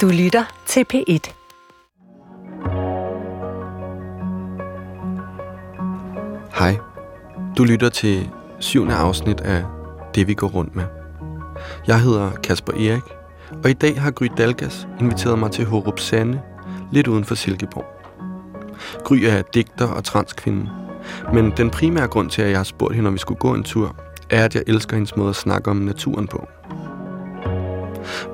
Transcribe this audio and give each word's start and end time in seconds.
Du 0.00 0.08
lytter 0.08 0.44
til 0.66 0.84
P1. 0.94 1.32
Hej. 6.58 6.76
Du 7.58 7.64
lytter 7.64 7.88
til 7.88 8.30
syvende 8.58 8.94
afsnit 8.94 9.40
af 9.40 9.64
Det, 10.14 10.28
vi 10.28 10.34
går 10.34 10.46
rundt 10.46 10.76
med. 10.76 10.84
Jeg 11.86 12.00
hedder 12.00 12.30
Kasper 12.30 12.72
Erik, 12.72 13.02
og 13.64 13.70
i 13.70 13.72
dag 13.72 14.00
har 14.00 14.10
Gry 14.10 14.26
Dalgas 14.36 14.88
inviteret 15.00 15.38
mig 15.38 15.50
til 15.50 15.64
Horup 15.64 15.98
Sande, 15.98 16.40
lidt 16.92 17.08
uden 17.08 17.24
for 17.24 17.34
Silkeborg. 17.34 17.86
Gry 19.04 19.16
er 19.16 19.42
digter 19.42 19.86
og 19.88 20.04
transkvinde, 20.04 20.70
men 21.32 21.52
den 21.56 21.70
primære 21.70 22.08
grund 22.08 22.30
til, 22.30 22.42
at 22.42 22.50
jeg 22.50 22.58
har 22.58 22.64
spurgt 22.64 22.94
hende, 22.94 23.08
om 23.08 23.14
vi 23.14 23.18
skulle 23.18 23.38
gå 23.38 23.54
en 23.54 23.64
tur, 23.64 23.96
er, 24.30 24.44
at 24.44 24.54
jeg 24.54 24.62
elsker 24.66 24.96
hendes 24.96 25.16
måde 25.16 25.28
at 25.28 25.36
snakke 25.36 25.70
om 25.70 25.76
naturen 25.76 26.26
på. 26.26 26.48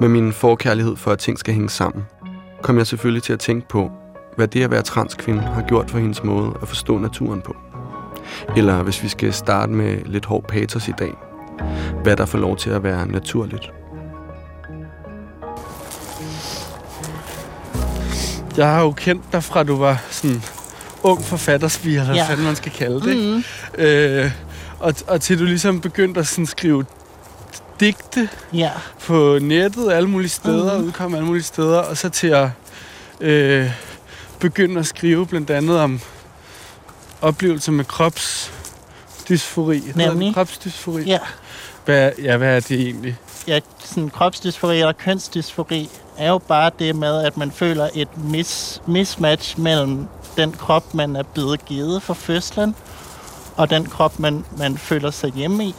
Med 0.00 0.08
min 0.08 0.32
forkærlighed 0.32 0.96
for, 0.96 1.10
at 1.10 1.18
ting 1.18 1.38
skal 1.38 1.54
hænge 1.54 1.70
sammen, 1.70 2.04
kom 2.62 2.78
jeg 2.78 2.86
selvfølgelig 2.86 3.22
til 3.22 3.32
at 3.32 3.38
tænke 3.40 3.68
på, 3.68 3.90
hvad 4.36 4.48
det 4.48 4.62
at 4.64 4.70
være 4.70 4.82
transkvinde 4.82 5.42
har 5.42 5.62
gjort 5.62 5.90
for 5.90 5.98
hendes 5.98 6.24
måde 6.24 6.52
at 6.62 6.68
forstå 6.68 6.98
naturen 6.98 7.40
på. 7.40 7.56
Eller 8.56 8.82
hvis 8.82 9.02
vi 9.02 9.08
skal 9.08 9.32
starte 9.32 9.72
med 9.72 9.98
lidt 10.04 10.24
hård 10.26 10.44
patos 10.48 10.88
i 10.88 10.92
dag, 10.98 11.12
hvad 12.02 12.16
der 12.16 12.26
får 12.26 12.38
lov 12.38 12.56
til 12.56 12.70
at 12.70 12.82
være 12.82 13.06
naturligt. 13.06 13.72
Jeg 18.56 18.66
har 18.70 18.82
jo 18.82 18.90
kendt 18.92 19.24
dig 19.32 19.44
fra, 19.44 19.62
du 19.62 19.76
var 19.76 20.02
sådan 20.10 20.42
ung 21.02 21.22
forfatterspige, 21.24 21.92
eller 21.94 22.06
hvad 22.06 22.14
Ja. 22.16 22.26
fanden 22.28 22.44
man 22.44 22.56
skal 22.56 22.72
kalde 22.72 23.00
det. 23.00 23.08
ikke? 23.10 23.44
Mm. 23.78 23.84
Øh, 23.84 24.30
og, 24.78 24.94
og 25.08 25.20
til 25.20 25.38
du 25.38 25.44
ligesom 25.44 25.80
begyndte 25.80 26.20
at 26.20 26.26
sådan 26.26 26.46
skrive 26.46 26.84
digte 27.80 28.28
Ja. 28.52 28.70
på 29.06 29.38
nettet 29.42 29.92
alle 29.92 30.08
mulige 30.08 30.28
steder, 30.30 30.78
mm. 30.78 30.84
udkom 30.84 31.14
alle 31.14 31.26
mulige 31.26 31.42
steder, 31.44 31.78
og 31.78 31.96
så 31.96 32.08
til 32.08 32.26
at 32.28 32.48
øh, 33.20 33.70
begynde 34.38 34.80
at 34.80 34.86
skrive 34.86 35.26
blandt 35.26 35.50
andet 35.50 35.80
om 35.80 36.00
oplevelser 37.20 37.72
med 37.72 37.84
kropsdysfori. 37.84 39.82
Nemlig. 39.94 40.34
Kropsdysfori. 40.34 41.02
Ja. 41.02 41.18
Hvad, 41.84 42.12
ja, 42.22 42.36
hvad 42.36 42.56
er 42.56 42.60
det 42.60 42.80
egentlig? 42.80 43.16
ja, 43.46 43.60
sådan 43.84 44.10
kropsdysfori 44.10 44.78
eller 44.78 44.92
kønsdysfori 44.92 45.90
er 46.18 46.28
jo 46.28 46.38
bare 46.38 46.70
det 46.78 46.96
med, 46.96 47.22
at 47.24 47.36
man 47.36 47.50
føler 47.50 47.88
et 47.94 48.08
mis- 48.16 48.80
mismatch 48.90 49.58
mellem 49.60 50.06
den 50.36 50.52
krop, 50.52 50.94
man 50.94 51.16
er 51.16 51.22
blevet 51.22 51.64
givet 51.64 52.02
for 52.02 52.14
fødslen, 52.14 52.74
og 53.56 53.70
den 53.70 53.86
krop, 53.86 54.18
man, 54.18 54.44
man 54.58 54.78
føler 54.78 55.10
sig 55.10 55.30
hjemme 55.32 55.64
i. 55.64 55.74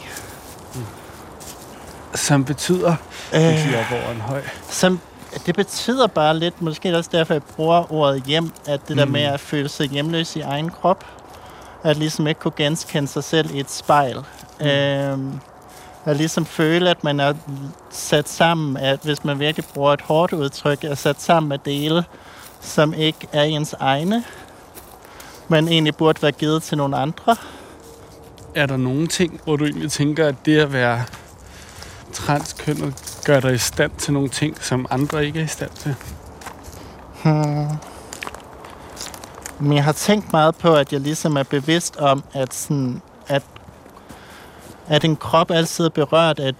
Som 2.14 2.44
betyder, 2.44 2.94
Øh, 3.34 3.40
øh. 3.42 3.80
op 3.80 3.92
over 4.02 4.14
en 4.14 4.20
høj. 4.20 4.42
som, 4.70 5.00
det 5.46 5.54
betyder 5.56 6.06
bare 6.06 6.38
lidt, 6.38 6.62
måske 6.62 6.96
også 6.98 7.10
derfor, 7.12 7.34
jeg 7.34 7.42
bruger 7.42 7.92
ordet 7.92 8.22
hjem, 8.22 8.50
at 8.66 8.80
det 8.88 8.96
der 8.96 9.04
Mm. 9.04 9.10
med 9.12 9.22
at 9.22 9.40
føle 9.40 9.68
sig 9.68 9.86
hjemløs 9.88 10.36
i 10.36 10.40
egen 10.40 10.70
krop, 10.70 11.04
at 11.84 11.96
ligesom 11.96 12.26
ikke 12.26 12.40
kunne 12.40 12.52
genkende 12.56 13.08
sig 13.08 13.24
selv 13.24 13.54
i 13.54 13.60
et 13.60 13.70
spejl. 13.70 14.16
Mm. 14.60 14.66
Øhm, 14.66 15.40
at 16.04 16.16
ligesom 16.16 16.46
føle, 16.46 16.90
at 16.90 17.04
man 17.04 17.20
er 17.20 17.34
sat 17.90 18.28
sammen, 18.28 18.76
at 18.76 18.98
hvis 19.02 19.24
man 19.24 19.38
virkelig 19.38 19.64
bruger 19.74 19.92
et 19.92 20.00
hårdt 20.00 20.32
udtryk, 20.32 20.84
er 20.84 20.94
sat 20.94 21.20
sammen 21.22 21.48
med 21.48 21.58
dele, 21.58 22.04
som 22.60 22.94
ikke 22.94 23.28
er 23.32 23.42
ens 23.42 23.74
egne, 23.80 24.24
men 25.48 25.68
egentlig 25.68 25.96
burde 25.96 26.22
være 26.22 26.32
givet 26.32 26.62
til 26.62 26.78
nogle 26.78 26.96
andre. 26.96 27.36
Er 28.54 28.66
der 28.66 28.76
nogle 28.76 29.06
ting, 29.06 29.40
hvor 29.44 29.56
du 29.56 29.64
egentlig 29.64 29.92
tænker, 29.92 30.28
at 30.28 30.34
det 30.46 30.58
at 30.58 30.72
være 30.72 31.02
transkønnet 32.12 33.20
gør 33.24 33.40
dig 33.40 33.54
i 33.54 33.58
stand 33.58 33.92
til 33.98 34.12
nogle 34.12 34.28
ting, 34.28 34.64
som 34.64 34.86
andre 34.90 35.26
ikke 35.26 35.40
er 35.40 35.44
i 35.44 35.46
stand 35.46 35.70
til? 35.70 35.94
Hmm. 37.24 37.68
Men 39.60 39.72
jeg 39.72 39.84
har 39.84 39.92
tænkt 39.92 40.32
meget 40.32 40.54
på, 40.56 40.74
at 40.74 40.92
jeg 40.92 41.00
ligesom 41.00 41.36
er 41.36 41.42
bevidst 41.42 41.96
om, 41.96 42.24
at, 42.32 42.54
sådan, 42.54 43.02
at, 43.28 43.42
at 44.86 45.04
en 45.04 45.16
krop 45.16 45.50
altid 45.50 45.84
er 45.84 45.88
berørt 45.88 46.38
af 46.38 46.52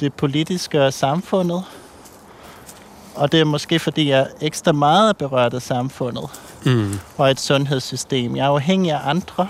det 0.00 0.14
politiske 0.14 0.84
og 0.84 0.92
samfundet. 0.92 1.64
Og 3.14 3.32
det 3.32 3.40
er 3.40 3.44
måske, 3.44 3.78
fordi 3.78 4.08
jeg 4.10 4.18
er 4.20 4.26
ekstra 4.40 4.72
meget 4.72 5.08
er 5.08 5.12
berørt 5.12 5.54
af 5.54 5.62
samfundet 5.62 6.30
Mm. 6.64 6.98
og 7.16 7.30
et 7.30 7.40
sundhedssystem. 7.40 8.36
Jeg 8.36 8.44
er 8.44 8.48
afhængig 8.50 8.92
af 8.92 9.00
andre. 9.04 9.48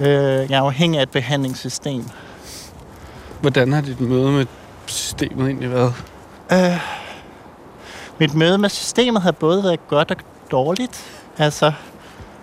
Øh, 0.00 0.50
jeg 0.50 0.58
er 0.58 0.62
afhængig 0.62 0.98
af 0.98 1.02
et 1.02 1.10
behandlingssystem. 1.10 2.04
Hvordan 3.42 3.72
har 3.72 3.80
dit 3.80 4.00
møde 4.00 4.30
med 4.30 4.46
systemet 4.86 5.46
egentlig 5.46 5.70
været? 5.70 5.94
Øh, 6.52 6.80
mit 8.18 8.34
møde 8.34 8.58
med 8.58 8.68
systemet 8.68 9.22
har 9.22 9.32
både 9.32 9.64
været 9.64 9.88
godt 9.88 10.10
og 10.10 10.16
dårligt. 10.50 11.04
Altså, 11.38 11.72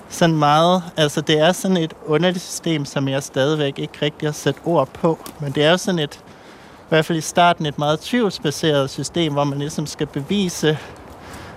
sådan 0.09 0.35
meget, 0.35 0.83
altså 0.97 1.21
det 1.21 1.39
er 1.39 1.51
sådan 1.51 1.77
et 1.77 1.93
underligt 2.05 2.43
system, 2.43 2.85
som 2.85 3.07
jeg 3.07 3.23
stadigvæk 3.23 3.79
ikke 3.79 3.93
rigtig 4.01 4.27
har 4.27 4.33
sat 4.33 4.55
ord 4.65 4.88
på. 4.88 5.19
Men 5.39 5.51
det 5.51 5.63
er 5.63 5.71
jo 5.71 5.77
sådan 5.77 5.99
et, 5.99 6.15
i 6.15 6.89
hvert 6.89 7.05
fald 7.05 7.17
i 7.17 7.21
starten, 7.21 7.65
et 7.65 7.79
meget 7.79 7.99
tvivlsbaseret 7.99 8.89
system, 8.89 9.33
hvor 9.33 9.43
man 9.43 9.59
ligesom 9.59 9.85
skal 9.85 10.07
bevise, 10.07 10.77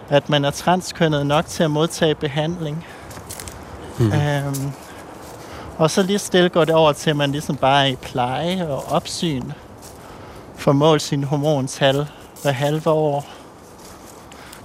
at 0.09 0.29
man 0.29 0.45
er 0.45 0.51
transkønnet 0.51 1.27
nok 1.27 1.47
til 1.47 1.63
at 1.63 1.71
modtage 1.71 2.15
behandling. 2.15 2.87
Mm. 3.99 4.13
Øhm, 4.13 4.73
og 5.83 5.91
så 5.91 6.03
lige 6.03 6.19
stille 6.19 6.49
går 6.49 6.65
det 6.65 6.75
over 6.75 6.93
til, 6.93 7.11
at 7.11 7.17
man 7.17 7.33
ligesom 7.33 7.57
bare 7.57 7.83
er 7.83 7.93
i 7.93 7.97
pleje 7.97 8.69
og 8.69 8.85
opsyn. 8.89 9.43
Får 10.57 10.73
målt 10.73 11.03
sine 11.03 11.27
hormontal 11.27 12.07
hver 12.43 12.51
halve 12.51 12.91
år. 12.91 13.27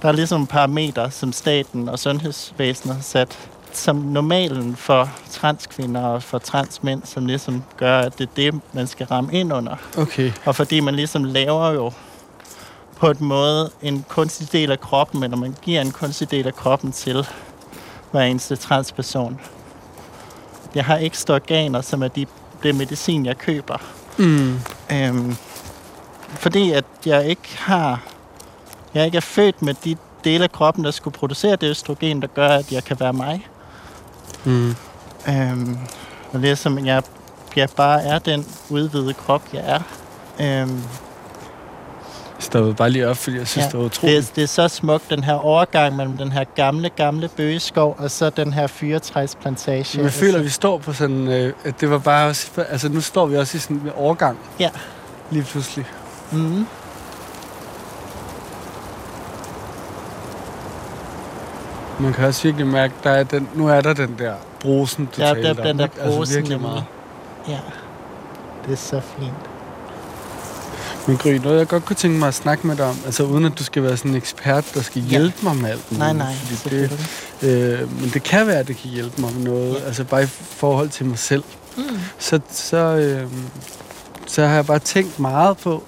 Der 0.02 0.08
er 0.08 0.12
ligesom 0.12 0.46
parametre, 0.46 1.10
som 1.10 1.32
staten 1.32 1.88
og 1.88 1.98
sundhedsvæsenet 1.98 2.94
har 2.94 3.02
sat 3.02 3.38
som 3.72 3.96
normalen 3.96 4.76
for 4.76 5.10
transkvinder 5.30 6.00
og 6.00 6.22
for 6.22 6.38
transmænd, 6.38 7.02
som 7.04 7.26
ligesom 7.26 7.64
gør, 7.76 7.98
at 7.98 8.18
det 8.18 8.28
er 8.28 8.32
det, 8.36 8.60
man 8.72 8.86
skal 8.86 9.06
ramme 9.06 9.32
ind 9.32 9.52
under. 9.52 9.76
Okay. 9.98 10.32
Og 10.44 10.56
fordi 10.56 10.80
man 10.80 10.94
ligesom 10.94 11.24
laver 11.24 11.70
jo 11.70 11.92
på 12.96 13.10
en 13.10 13.16
måde 13.20 13.70
en 13.82 14.04
kunstig 14.08 14.52
del 14.52 14.72
af 14.72 14.80
kroppen, 14.80 15.22
eller 15.22 15.36
man 15.36 15.56
giver 15.62 15.80
en 15.80 15.90
kunstig 15.90 16.30
del 16.30 16.46
af 16.46 16.54
kroppen 16.54 16.92
til 16.92 17.26
hver 18.10 18.22
eneste 18.22 18.56
transperson. 18.56 19.40
Jeg 20.78 20.86
har 20.86 20.98
ekstra 20.98 21.34
organer, 21.34 21.80
som 21.80 22.02
er 22.02 22.08
de, 22.08 22.26
det 22.62 22.74
medicin, 22.74 23.26
jeg 23.26 23.38
køber. 23.38 23.76
Mm. 24.18 24.60
Øhm, 24.92 25.36
fordi 26.28 26.72
at 26.72 26.84
jeg 27.06 27.26
ikke 27.26 27.58
har... 27.58 28.02
Jeg 28.94 29.04
ikke 29.04 29.16
er 29.16 29.20
født 29.20 29.62
med 29.62 29.74
de 29.84 29.96
dele 30.24 30.44
af 30.44 30.52
kroppen, 30.52 30.84
der 30.84 30.90
skulle 30.90 31.14
producere 31.14 31.56
det 31.56 31.70
østrogen, 31.70 32.22
der 32.22 32.28
gør, 32.28 32.48
at 32.48 32.72
jeg 32.72 32.84
kan 32.84 33.00
være 33.00 33.12
mig. 33.12 33.48
Mm. 34.44 34.74
Øhm, 35.28 35.78
og 36.32 36.42
det 36.42 36.50
er 36.50 36.54
som, 36.54 36.86
jeg, 36.86 37.02
jeg 37.56 37.68
bare 37.76 38.02
er 38.02 38.18
den 38.18 38.46
udvidede 38.70 39.14
krop, 39.14 39.42
jeg 39.52 39.62
er. 39.64 39.80
Øhm, 40.40 40.82
stoppede 42.38 42.74
bare 42.74 42.90
lige 42.90 43.08
op, 43.08 43.16
fordi 43.16 43.38
jeg 43.38 43.48
synes, 43.48 43.56
ja. 43.56 43.66
Ja, 43.66 43.70
det 43.72 43.78
var 43.78 43.84
utroligt. 43.84 44.16
det, 44.18 44.30
er, 44.30 44.32
det 44.34 44.42
er 44.42 44.46
så 44.46 44.68
smukt, 44.68 45.10
den 45.10 45.24
her 45.24 45.34
overgang 45.34 45.96
mellem 45.96 46.16
den 46.16 46.32
her 46.32 46.44
gamle, 46.44 46.88
gamle 46.88 47.28
bøgeskov, 47.36 47.96
og 47.98 48.10
så 48.10 48.30
den 48.30 48.52
her 48.52 48.66
fyretræsplantage. 48.66 50.02
Jeg 50.02 50.12
føler, 50.12 50.38
at 50.38 50.44
vi 50.44 50.48
står 50.48 50.78
på 50.78 50.92
sådan... 50.92 51.28
Øh, 51.28 51.52
at 51.64 51.80
det 51.80 51.90
var 51.90 51.98
bare 51.98 52.28
også... 52.28 52.50
Altså, 52.70 52.88
nu 52.88 53.00
står 53.00 53.26
vi 53.26 53.36
også 53.36 53.56
i 53.56 53.60
sådan 53.60 53.76
en 53.76 53.90
overgang. 53.96 54.38
Ja. 54.60 54.70
Lige 55.30 55.44
pludselig. 55.44 55.86
Mm, 56.32 56.66
Man 62.00 62.12
kan 62.12 62.24
også 62.24 62.42
virkelig 62.42 62.66
mærke, 62.66 62.94
der 63.04 63.10
er 63.10 63.24
den, 63.24 63.48
nu 63.54 63.68
er 63.68 63.80
der 63.80 63.92
den 63.92 64.14
der 64.18 64.34
brosen, 64.60 65.08
du 65.16 65.22
ja, 65.22 65.26
talte 65.26 65.42
der, 65.42 65.50
om. 65.50 65.56
den 65.56 65.78
der 65.78 65.84
ikke? 65.84 66.00
Altså, 66.00 66.16
brosen 66.18 66.36
virkelig 66.36 66.60
meget. 66.60 66.84
Ja, 67.48 67.58
det 68.66 68.72
er 68.72 68.76
så 68.76 69.00
fint. 69.00 69.47
Men 71.08 71.16
Gry, 71.16 71.28
noget 71.30 71.58
jeg 71.58 71.68
godt 71.68 71.84
kunne 71.84 71.96
tænke 71.96 72.18
mig 72.18 72.28
at 72.28 72.34
snakke 72.34 72.66
med 72.66 72.76
dig 72.76 72.84
om, 72.86 72.96
altså 73.06 73.22
uden 73.22 73.44
at 73.44 73.58
du 73.58 73.64
skal 73.64 73.82
være 73.82 73.96
sådan 73.96 74.10
en 74.10 74.16
ekspert, 74.16 74.64
der 74.74 74.82
skal 74.82 75.02
Ja. 75.02 75.08
hjælpe 75.08 75.36
mig 75.42 75.56
med 75.56 75.70
alt 75.70 75.92
Nej, 75.92 76.12
muligt, 76.12 76.28
nej, 76.28 76.34
fordi 76.56 76.76
det, 76.76 77.80
øh, 77.82 78.00
Men 78.00 78.10
det 78.14 78.22
kan 78.22 78.46
være, 78.46 78.56
at 78.58 78.68
det 78.68 78.76
kan 78.76 78.90
hjælpe 78.90 79.20
mig 79.20 79.32
med 79.34 79.42
noget, 79.44 79.74
Ja. 79.74 79.84
altså 79.86 80.04
bare 80.04 80.22
i 80.22 80.26
forhold 80.26 80.88
til 80.88 81.06
mig 81.06 81.18
selv. 81.18 81.44
Mm. 81.76 81.82
Så, 82.18 82.40
så, 82.50 82.76
øh, 82.76 83.26
så 84.26 84.46
har 84.46 84.54
jeg 84.54 84.66
bare 84.66 84.78
tænkt 84.78 85.18
meget 85.20 85.56
på, 85.58 85.82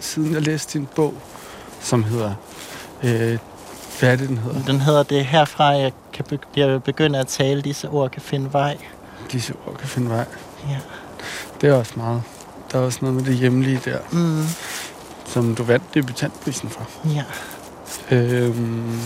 siden 0.00 0.32
jeg 0.34 0.42
læste 0.42 0.78
din 0.78 0.88
bog, 0.96 1.14
som 1.80 2.04
hedder... 2.04 2.32
Øh, 3.02 3.38
hvad 4.00 4.12
er 4.12 4.16
det, 4.16 4.28
den 4.28 4.38
hedder? 4.38 4.64
Den 4.66 4.80
hedder 4.80 5.02
det 5.02 5.24
herfra, 5.24 5.64
jeg, 5.64 5.92
kan 6.12 6.24
be- 6.54 6.80
begynde 6.80 7.18
at 7.18 7.26
tale, 7.26 7.62
disse 7.62 7.88
ord 7.88 8.10
kan 8.10 8.22
finde 8.22 8.52
vej. 8.52 8.76
Disse 9.32 9.54
ord 9.66 9.76
kan 9.78 9.88
finde 9.88 10.10
vej. 10.10 10.24
Ja. 10.68 10.76
Det 11.60 11.68
er 11.68 11.72
også 11.74 11.92
meget. 11.96 12.22
Der 12.72 12.78
er 12.78 12.82
også 12.82 12.98
noget 13.02 13.16
med 13.16 13.24
det 13.24 13.34
hjemlige 13.34 13.80
der, 13.84 13.98
Mm. 14.10 14.44
Som 15.28 15.54
du 15.54 15.62
vandt 15.62 15.94
debutantprisen 15.94 16.68
for. 16.68 16.82
Ja. 17.14 17.24
Øhm, 18.16 18.98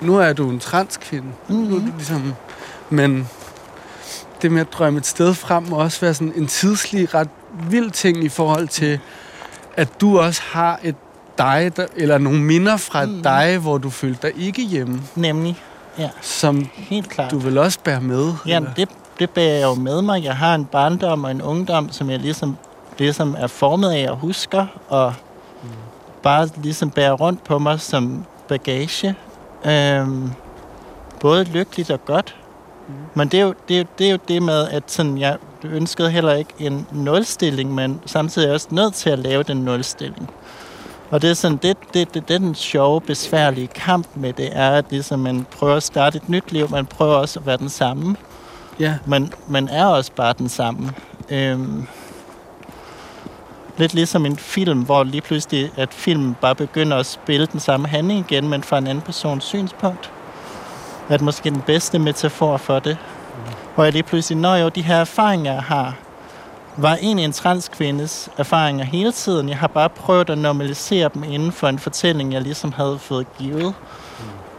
nu 0.00 0.16
er 0.18 0.32
du 0.32 0.50
en 0.50 0.58
transkvinde. 0.60 1.28
Mm. 1.48 1.54
Nu 1.54 1.76
er 1.76 1.80
du 1.80 1.86
Mm. 1.86 1.92
ligesom, 1.96 2.34
men 2.90 3.28
det 4.42 4.52
med 4.52 4.60
at 4.60 4.72
drømme 4.72 4.98
et 4.98 5.06
sted 5.06 5.34
frem 5.34 5.62
må 5.62 5.76
også 5.76 6.00
være 6.00 6.14
sådan 6.14 6.32
en 6.36 6.46
tidslig 6.46 7.14
ret 7.14 7.28
vild 7.70 7.90
ting 7.90 8.24
i 8.24 8.28
forhold 8.28 8.68
til, 8.68 9.00
at 9.76 10.00
du 10.00 10.18
også 10.20 10.42
har 10.52 10.80
et 10.82 10.96
dig, 11.38 11.72
der, 11.76 11.86
eller 11.96 12.18
nogle 12.18 12.40
minder 12.42 12.76
fra 12.76 13.04
mm. 13.04 13.22
dig, 13.22 13.58
hvor 13.58 13.78
du 13.78 13.90
følte 13.90 14.28
dig 14.28 14.42
ikke 14.46 14.62
hjemme, 14.64 15.02
Nemlig, 15.14 15.62
ja, 15.98 16.10
som 16.20 16.68
helt 16.74 17.08
klart. 17.10 17.30
du 17.30 17.38
vil 17.38 17.58
også 17.58 17.78
bære 17.84 18.00
med? 18.00 18.32
Ja, 18.46 18.56
eller? 18.56 18.74
det, 18.74 18.88
det 19.18 19.30
bærer 19.30 19.54
jeg 19.54 19.62
jo 19.62 19.74
med 19.74 20.02
mig. 20.02 20.24
Jeg 20.24 20.36
har 20.36 20.54
en 20.54 20.64
barndom 20.64 21.24
og 21.24 21.30
en 21.30 21.42
ungdom, 21.42 21.92
som 21.92 22.10
jeg 22.10 22.18
ligesom, 22.18 22.56
ligesom 22.98 23.36
er 23.38 23.46
formet 23.46 23.90
af 23.92 24.10
og 24.10 24.16
husker, 24.16 24.66
og. 24.88 25.14
Bare 26.24 26.48
ligesom 26.56 26.90
bærer 26.90 27.12
rundt 27.12 27.44
på 27.44 27.58
mig 27.58 27.80
som 27.80 28.24
bagage. 28.48 29.14
Øhm, 29.64 30.30
både 31.20 31.44
lykkeligt 31.44 31.90
og 31.90 32.04
godt. 32.04 32.36
Mm. 32.88 32.94
Men 33.14 33.28
det 33.28 33.40
er, 33.40 33.44
jo, 33.44 33.54
det, 33.68 33.76
er 33.76 33.80
jo, 33.80 33.86
det 33.98 34.06
er 34.06 34.10
jo 34.10 34.18
det 34.28 34.42
med, 34.42 34.68
at 34.68 34.82
sådan, 34.86 35.18
jeg 35.18 35.36
ønskede 35.64 36.10
heller 36.10 36.34
ikke 36.34 36.52
en 36.58 36.86
nulstilling, 36.92 37.74
men 37.74 38.00
samtidig 38.06 38.46
er 38.46 38.48
jeg 38.48 38.54
også 38.54 38.68
nødt 38.70 38.94
til 38.94 39.10
at 39.10 39.18
lave 39.18 39.42
den 39.42 39.56
nulstilling. 39.56 40.30
Og 41.10 41.22
det 41.22 41.30
er 41.30 41.34
sådan, 41.34 41.56
det, 41.56 41.76
det, 41.94 42.14
det, 42.14 42.28
det 42.28 42.34
er 42.34 42.38
den 42.38 42.54
sjove, 42.54 43.00
besværlige 43.00 43.66
kamp 43.66 44.06
med 44.14 44.32
det, 44.32 44.48
er, 44.52 44.70
at 44.70 44.84
ligesom 44.90 45.20
man 45.20 45.46
prøver 45.58 45.76
at 45.76 45.82
starte 45.82 46.16
et 46.16 46.28
nyt 46.28 46.52
liv, 46.52 46.70
man 46.70 46.86
prøver 46.86 47.14
også 47.14 47.40
at 47.40 47.46
være 47.46 47.56
den 47.56 47.68
samme. 47.68 48.16
Ja. 48.80 48.94
Man, 49.06 49.32
man 49.48 49.68
er 49.68 49.86
også 49.86 50.12
bare 50.12 50.34
den 50.38 50.48
samme. 50.48 50.92
Øhm, 51.30 51.86
lidt 53.76 53.94
ligesom 53.94 54.26
en 54.26 54.36
film, 54.36 54.80
hvor 54.82 55.04
lige 55.04 55.20
pludselig, 55.20 55.70
at 55.76 55.94
filmen 55.94 56.36
bare 56.40 56.54
begynder 56.54 56.96
at 56.96 57.06
spille 57.06 57.46
den 57.46 57.60
samme 57.60 57.88
handling 57.88 58.26
igen, 58.30 58.48
men 58.48 58.62
fra 58.62 58.78
en 58.78 58.86
anden 58.86 59.02
persons 59.04 59.44
synspunkt. 59.44 60.10
Det 61.08 61.20
måske 61.20 61.50
den 61.50 61.60
bedste 61.60 61.98
metafor 61.98 62.56
for 62.56 62.78
det. 62.78 62.96
Mm. 63.36 63.52
Hvor 63.74 63.84
jeg 63.84 63.92
lige 63.92 64.02
pludselig, 64.02 64.38
når 64.38 64.56
jo 64.56 64.68
de 64.68 64.82
her 64.82 64.96
erfaringer, 64.96 65.52
jeg 65.52 65.62
har, 65.62 65.96
var 66.76 66.96
egentlig 66.96 67.24
en 67.24 67.32
transkvindes 67.32 68.28
erfaringer 68.38 68.84
hele 68.84 69.12
tiden. 69.12 69.48
Jeg 69.48 69.58
har 69.58 69.66
bare 69.66 69.88
prøvet 69.88 70.30
at 70.30 70.38
normalisere 70.38 71.10
dem 71.14 71.24
inden 71.24 71.52
for 71.52 71.68
en 71.68 71.78
fortælling, 71.78 72.32
jeg 72.32 72.42
ligesom 72.42 72.72
havde 72.72 72.98
fået 72.98 73.26
givet. 73.38 73.74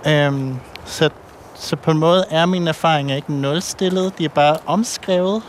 Mm. 0.06 0.12
Øhm, 0.12 0.60
så, 0.86 1.10
så 1.56 1.76
på 1.76 1.92
en 1.92 1.98
måde 1.98 2.26
er 2.30 2.46
mine 2.46 2.70
erfaringer 2.70 3.16
ikke 3.16 3.34
nulstillet. 3.34 4.18
De 4.18 4.26
er 4.26 4.30
bare 4.30 4.58
omskrevet 4.66 5.44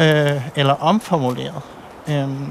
øh, 0.00 0.48
eller 0.56 0.74
omformuleret. 0.74 1.62
Øhm, 2.08 2.46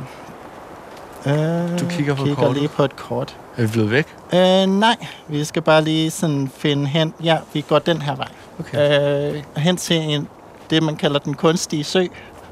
øh, 1.25 1.79
Du 1.79 1.85
kigger 1.89 2.15
på 2.15 2.23
kigger 2.23 2.35
kortet. 2.35 2.57
lige 2.57 2.67
på 2.67 2.83
et 2.83 2.95
kort. 2.95 3.37
Er 3.57 3.61
vi 3.61 3.67
blevet 3.71 3.91
væk? 3.91 4.07
Øh, 4.33 4.65
nej, 4.65 4.95
vi 5.27 5.43
skal 5.43 5.61
bare 5.61 5.83
lige 5.83 6.11
sådan 6.11 6.51
finde 6.57 6.87
hen. 6.87 7.13
Ja, 7.23 7.37
vi 7.53 7.61
går 7.61 7.79
den 7.79 8.01
her 8.01 8.15
vej. 8.15 8.27
Okay. 8.59 9.33
Øh, 9.35 9.43
hen 9.57 9.77
til 9.77 9.95
en, 9.97 10.27
det, 10.69 10.83
man 10.83 10.95
kalder 10.95 11.19
den 11.19 11.33
kunstige 11.33 11.83
sø 11.83 12.01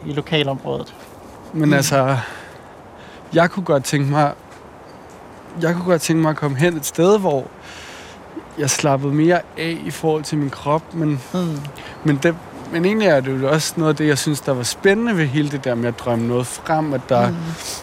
i 0.06 0.12
lokalområdet. 0.14 0.94
Men 1.54 1.74
altså, 1.74 2.18
jeg 3.34 3.50
kunne 3.52 3.66
godt 3.66 3.84
tænke 3.84 4.12
mig, 4.12 4.32
jeg 5.62 5.74
kunne 5.74 5.86
godt 5.86 6.02
tænke 6.02 6.22
mig 6.22 6.30
at 6.30 6.36
komme 6.38 6.58
hen 6.58 6.78
et 6.78 6.86
sted, 6.86 7.20
hvor 7.20 7.44
jeg 8.60 8.70
slappede 8.70 9.14
mere 9.14 9.42
af 9.58 9.78
i 9.86 9.92
forhold 9.92 10.24
til 10.24 10.38
min 10.38 10.50
krop, 10.50 10.94
men, 10.94 11.22
Mm. 11.34 11.58
men, 12.04 12.20
det, 12.24 12.36
men 12.72 12.86
egentlig 12.86 13.08
er 13.08 13.20
det 13.20 13.42
jo 13.42 13.50
også 13.52 13.74
noget 13.78 13.90
af 13.90 13.96
det, 13.96 14.08
jeg 14.08 14.18
synes, 14.18 14.42
der 14.42 14.52
var 14.54 14.64
spændende 14.64 15.18
ved 15.18 15.26
hele 15.26 15.50
det 15.52 15.64
der 15.64 15.76
med 15.76 15.88
at 15.88 16.00
drømme 16.00 16.28
noget 16.28 16.48
frem, 16.48 16.94
at 16.94 17.02
der 17.10 17.30
Mm. 17.30 17.36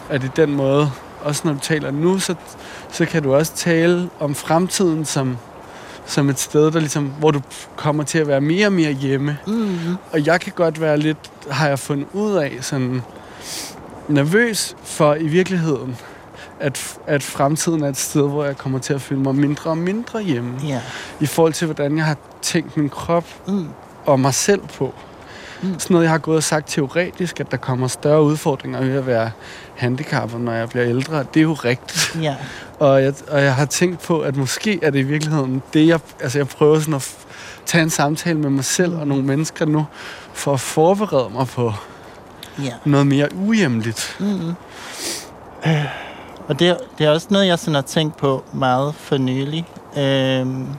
at 0.09 0.23
i 0.23 0.27
den 0.35 0.55
måde, 0.55 0.91
også 1.21 1.41
når 1.45 1.53
du 1.53 1.59
taler 1.59 1.91
nu, 1.91 2.19
så, 2.19 2.35
så 2.91 3.05
kan 3.05 3.23
du 3.23 3.35
også 3.35 3.53
tale 3.55 4.09
om 4.19 4.35
fremtiden 4.35 5.05
som, 5.05 5.37
som 6.05 6.29
et 6.29 6.39
sted, 6.39 6.71
der 6.71 6.79
ligesom, 6.79 7.05
hvor 7.19 7.31
du 7.31 7.41
kommer 7.75 8.03
til 8.03 8.17
at 8.19 8.27
være 8.27 8.41
mere 8.41 8.65
og 8.67 8.73
mere 8.73 8.91
hjemme. 8.91 9.37
Mm. 9.47 9.77
Og 10.11 10.25
jeg 10.25 10.41
kan 10.41 10.53
godt 10.55 10.81
være 10.81 10.97
lidt, 10.97 11.17
har 11.49 11.67
jeg 11.67 11.79
fundet 11.79 12.07
ud 12.13 12.33
af, 12.33 12.57
sådan 12.61 13.01
nervøs 14.07 14.75
for 14.83 15.15
i 15.15 15.27
virkeligheden, 15.27 15.97
at, 16.59 16.97
at 17.07 17.23
fremtiden 17.23 17.83
er 17.83 17.89
et 17.89 17.97
sted, 17.97 18.29
hvor 18.29 18.45
jeg 18.45 18.57
kommer 18.57 18.79
til 18.79 18.93
at 18.93 19.01
føle 19.01 19.21
mig 19.21 19.35
mindre 19.35 19.69
og 19.69 19.77
mindre 19.77 20.21
hjemme. 20.23 20.53
Ja. 20.67 20.81
I 21.19 21.25
forhold 21.25 21.53
til, 21.53 21.65
hvordan 21.65 21.97
jeg 21.97 22.05
har 22.05 22.17
tænkt 22.41 22.77
min 22.77 22.89
krop 22.89 23.25
Mm. 23.47 23.67
Og 24.07 24.19
mig 24.19 24.33
selv 24.33 24.61
på. 24.77 24.93
Mm. 25.61 25.79
Sådan 25.79 25.93
noget, 25.93 26.03
jeg 26.03 26.11
har 26.11 26.17
gået 26.17 26.37
og 26.37 26.43
sagt 26.43 26.69
teoretisk, 26.69 27.39
at 27.39 27.51
der 27.51 27.57
kommer 27.57 27.87
større 27.87 28.21
udfordringer 28.23 28.81
ved 28.81 28.95
at 28.97 29.07
være 29.07 29.31
handicappet, 29.75 30.41
når 30.41 30.51
jeg 30.53 30.69
bliver 30.69 30.85
ældre. 30.85 31.19
Det 31.33 31.39
er 31.39 31.43
jo 31.43 31.53
rigtigt. 31.53 32.17
Ja. 32.21 32.35
Og 32.79 33.03
jeg, 33.03 33.13
og 33.29 33.43
jeg 33.43 33.55
har 33.55 33.65
tænkt 33.65 33.99
på, 34.01 34.19
at 34.19 34.35
måske 34.35 34.79
er 34.83 34.89
det 34.89 34.99
i 34.99 35.03
virkeligheden 35.03 35.61
det, 35.73 35.87
jeg... 35.87 35.99
Altså, 36.21 36.39
jeg 36.39 36.47
prøver 36.47 36.79
sådan 36.79 36.93
at 36.93 37.15
tage 37.65 37.81
en 37.83 37.89
samtale 37.89 38.39
med 38.39 38.49
mig 38.49 38.65
selv 38.65 38.95
og 38.95 39.07
nogle 39.07 39.23
mennesker 39.23 39.65
nu, 39.65 39.85
for 40.33 40.53
at 40.53 40.59
forberede 40.59 41.29
mig 41.33 41.47
på 41.47 41.73
Ja. 42.63 42.71
noget 42.85 43.07
mere 43.07 43.27
ujævnligt. 43.35 44.15
Mm. 44.19 44.49
Øh, 45.67 45.85
og 46.47 46.59
det, 46.59 46.67
er- 46.67 46.77
det 46.97 47.05
er 47.05 47.11
også 47.11 47.27
noget, 47.29 47.47
jeg 47.47 47.59
sådan 47.59 47.73
har 47.75 47.81
tænkt 47.81 48.17
på 48.17 48.43
meget 48.53 48.95
for 48.95 49.17
nylig. 49.17 49.65
Men 49.95 50.77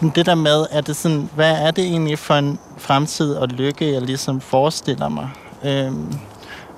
det 0.00 0.26
der 0.26 0.34
med, 0.34 0.66
er 0.70 0.80
det 0.80 0.96
sådan, 0.96 1.30
hvad 1.34 1.52
er 1.52 1.70
det 1.70 1.84
egentlig 1.84 2.18
for 2.18 2.34
en 2.34 2.58
fremtid 2.78 3.34
og 3.34 3.48
lykke, 3.48 3.92
jeg 3.92 4.02
ligesom 4.02 4.40
forestiller 4.40 5.08
mig? 5.08 5.28
Øhm, 5.64 6.18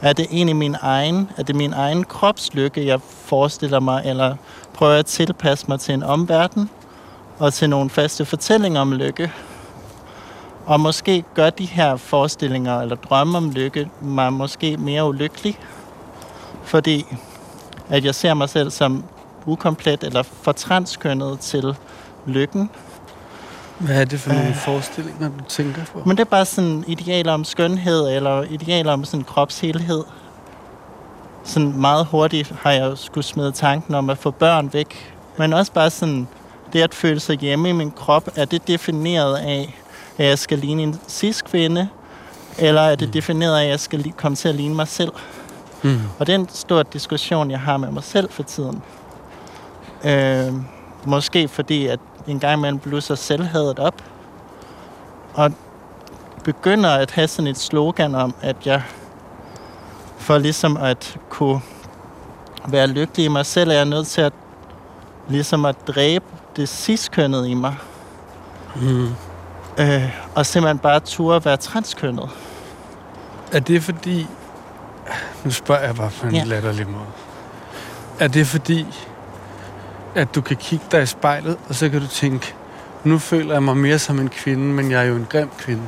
er 0.01 0.13
det 0.13 0.27
egentlig 0.31 0.57
min 0.57 0.77
egen, 0.81 1.31
er 1.37 1.43
det 1.43 1.57
min 1.57 1.73
egen 1.73 2.05
kropslykke, 2.05 2.87
jeg 2.87 3.01
forestiller 3.03 3.81
mig, 3.81 4.03
eller 4.05 4.37
prøver 4.75 4.93
jeg 4.93 4.99
at 4.99 5.07
tilpasse 5.07 5.65
mig 5.69 5.81
til 5.81 5.95
en 5.95 6.03
omverden 6.03 6.71
og 7.39 7.53
til 7.53 7.71
nogle 7.71 7.91
faste 7.91 8.25
fortællinger 8.25 8.81
om 8.81 8.93
lykke? 8.93 9.33
Og 10.67 10.81
måske 10.81 11.25
gør 11.35 11.51
de 11.51 11.67
her 11.67 11.97
forestillinger 11.97 12.81
eller 12.81 12.97
drømme 12.97 13.39
om 13.39 13.51
lykke 13.51 13.91
mig 14.01 14.33
måske 14.33 14.77
mere 14.77 15.09
ulykkelig, 15.09 15.59
fordi 16.65 17.07
at 17.89 18.05
jeg 18.05 18.15
ser 18.15 18.35
mig 18.35 18.49
selv 18.49 18.71
som 18.71 19.05
ukomplet 19.47 20.05
eller 20.05 20.23
for 20.23 20.53
transkønnet 20.53 21.41
til 21.41 21.77
lykken. 22.27 22.71
Hvad 23.79 24.01
er 24.01 24.05
det 24.05 24.21
for 24.21 24.33
nogle 24.33 24.49
Øh. 24.49 24.55
forestillinger, 24.55 25.29
du 25.29 25.45
tænker 25.49 25.83
på? 25.93 26.03
Men 26.07 26.17
det 26.17 26.21
er 26.21 26.29
bare 26.31 26.45
sådan 26.45 26.85
idealer 26.87 27.33
om 27.33 27.45
skønhed 27.45 28.09
eller 28.09 28.43
idealer 28.43 28.93
om 28.93 29.05
sådan 29.05 29.25
kropshelhed. 29.25 30.05
Sådan 31.45 31.81
meget 31.81 32.07
hurtigt 32.07 32.53
har 32.61 32.71
jeg 32.73 32.93
skulle 32.99 33.25
smide 33.25 33.53
tanken 33.53 33.95
om 33.95 34.11
at 34.11 34.19
få 34.19 34.31
børn 34.31 34.73
væk. 34.73 35.15
Men 35.39 35.53
også 35.53 35.73
bare 35.73 35.91
sådan, 35.91 36.29
det 36.73 36.81
at 36.83 36.95
føle 36.95 37.21
sig 37.21 37.37
hjemme 37.39 37.69
i 37.69 37.73
min 37.73 37.91
krop, 37.91 38.29
er 38.37 38.45
det 38.45 38.69
defineret 38.69 39.37
af, 39.37 39.79
at 40.19 40.27
jeg 40.27 40.39
skal 40.39 40.59
ligne 40.59 40.83
en 40.83 41.01
cis-kvinde? 41.09 41.89
Eller 42.59 42.81
er 42.81 42.95
det 42.95 43.15
defineret 43.15 43.59
af, 43.59 43.63
at 43.65 43.71
jeg 43.71 43.81
skal 43.81 44.13
komme 44.17 44.37
til 44.37 44.49
at 44.49 44.55
ligne 44.55 44.75
mig 44.75 44.89
selv? 44.89 45.13
Mm. 45.83 46.01
Og 46.19 46.27
det 46.27 46.35
er 46.35 46.39
en 46.39 46.49
stor 46.49 46.83
diskussion, 46.83 47.51
jeg 47.51 47.61
har 47.61 47.77
med 47.77 47.91
mig 47.91 48.05
selv 48.05 48.31
for 48.31 48.43
tiden. 48.43 48.83
Øh, 50.05 50.53
måske 51.05 51.49
fordi, 51.49 51.87
at 51.87 52.01
en 52.29 52.41
gang 52.41 52.59
imellem 52.59 52.79
blusser 52.79 53.15
selvhadet 53.15 53.79
op. 53.79 54.05
Og 55.35 55.53
begynder 56.45 56.91
at 56.91 57.11
have 57.11 57.29
sådan 57.29 57.47
et 57.47 57.59
slogan 57.59 58.15
om, 58.15 58.35
at 58.43 58.57
jeg 58.67 58.83
for 60.19 60.39
ligesom 60.39 60.77
at 60.77 61.19
kunne 61.29 61.61
være 62.69 62.87
lykkelig 62.87 63.25
i 63.25 63.29
mig 63.29 63.47
selv, 63.47 63.71
er 63.71 63.75
jeg 63.75 63.85
nødt 63.85 64.07
til 64.07 64.21
at 64.21 64.33
ligesom 65.29 65.65
at 65.65 65.77
dræbe 65.87 66.25
det 66.57 66.69
ciskønnede 66.69 67.51
i 67.51 67.55
mig. 67.55 67.77
Mm. 68.77 69.09
Øh, 69.79 70.19
og 70.35 70.47
simpelthen 70.47 70.79
bare 70.79 71.01
turde 71.01 71.45
være 71.45 71.57
transkønnet. 71.57 72.31
Er 73.53 73.61
det 73.61 73.83
fordi... 73.83 74.27
Nu 75.45 75.51
spørger 75.51 75.87
jeg 75.87 75.95
bare 75.95 76.11
på 76.21 76.27
en 76.27 76.35
ja. 76.35 76.45
latterlig 76.45 76.89
måde. 76.89 77.05
Er 78.19 78.29
det 78.29 78.47
fordi, 78.47 78.87
at 80.15 80.35
du 80.35 80.41
kan 80.41 80.57
kigge 80.57 80.85
dig 80.93 81.03
i 81.03 81.07
spejlet, 81.07 81.57
og 81.69 81.75
så 81.75 81.89
kan 81.89 82.01
du 82.01 82.07
tænke, 82.07 82.55
nu 83.05 83.19
føler 83.19 83.53
jeg 83.53 83.63
mig 83.63 83.77
mere 83.77 83.99
som 83.99 84.19
en 84.19 84.29
kvinde, 84.29 84.65
men 84.65 84.91
jeg 84.91 85.01
er 85.01 85.05
jo 85.05 85.17
en 85.17 85.27
grim 85.31 85.51
kvinde. 85.59 85.83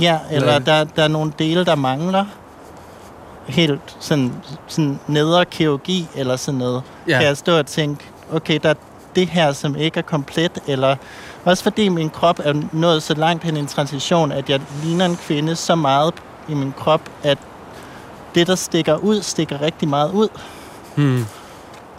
Ja, 0.00 0.18
eller 0.30 0.58
der, 0.58 0.84
der 0.84 1.02
er 1.02 1.08
nogle 1.08 1.32
dele, 1.38 1.64
der 1.64 1.74
mangler. 1.74 2.24
Helt 3.46 3.96
sådan, 4.00 4.32
sådan 4.66 5.00
nedre 5.06 5.44
kirurgi 5.44 6.08
eller 6.14 6.36
sådan 6.36 6.58
noget. 6.58 6.82
Ja. 7.08 7.18
Kan 7.18 7.26
jeg 7.26 7.36
stå 7.36 7.58
og 7.58 7.66
tænke, 7.66 8.04
okay, 8.32 8.58
der 8.62 8.68
er 8.68 8.74
det 9.16 9.28
her, 9.28 9.52
som 9.52 9.76
ikke 9.76 9.98
er 9.98 10.02
komplet, 10.02 10.58
eller 10.66 10.96
også 11.44 11.62
fordi 11.62 11.88
min 11.88 12.10
krop 12.10 12.40
er 12.44 12.62
nået 12.72 13.02
så 13.02 13.14
langt 13.14 13.44
hen 13.44 13.56
i 13.56 13.60
en 13.60 13.66
transition, 13.66 14.32
at 14.32 14.50
jeg 14.50 14.60
ligner 14.82 15.04
en 15.06 15.16
kvinde 15.16 15.56
så 15.56 15.74
meget 15.74 16.14
i 16.48 16.54
min 16.54 16.72
krop, 16.78 17.00
at 17.22 17.38
det, 18.34 18.46
der 18.46 18.54
stikker 18.54 18.96
ud, 18.96 19.22
stikker 19.22 19.60
rigtig 19.60 19.88
meget 19.88 20.12
ud. 20.12 20.28
Hmm. 20.94 21.26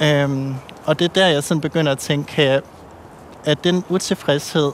Øhm, 0.01 0.55
og 0.85 0.99
det 0.99 1.05
er 1.05 1.09
der, 1.09 1.27
jeg 1.27 1.43
sådan 1.43 1.61
begynder 1.61 1.91
at 1.91 1.97
tænke, 1.97 2.41
jeg, 2.41 2.61
at 3.45 3.63
den 3.63 3.83
utilfredshed, 3.89 4.71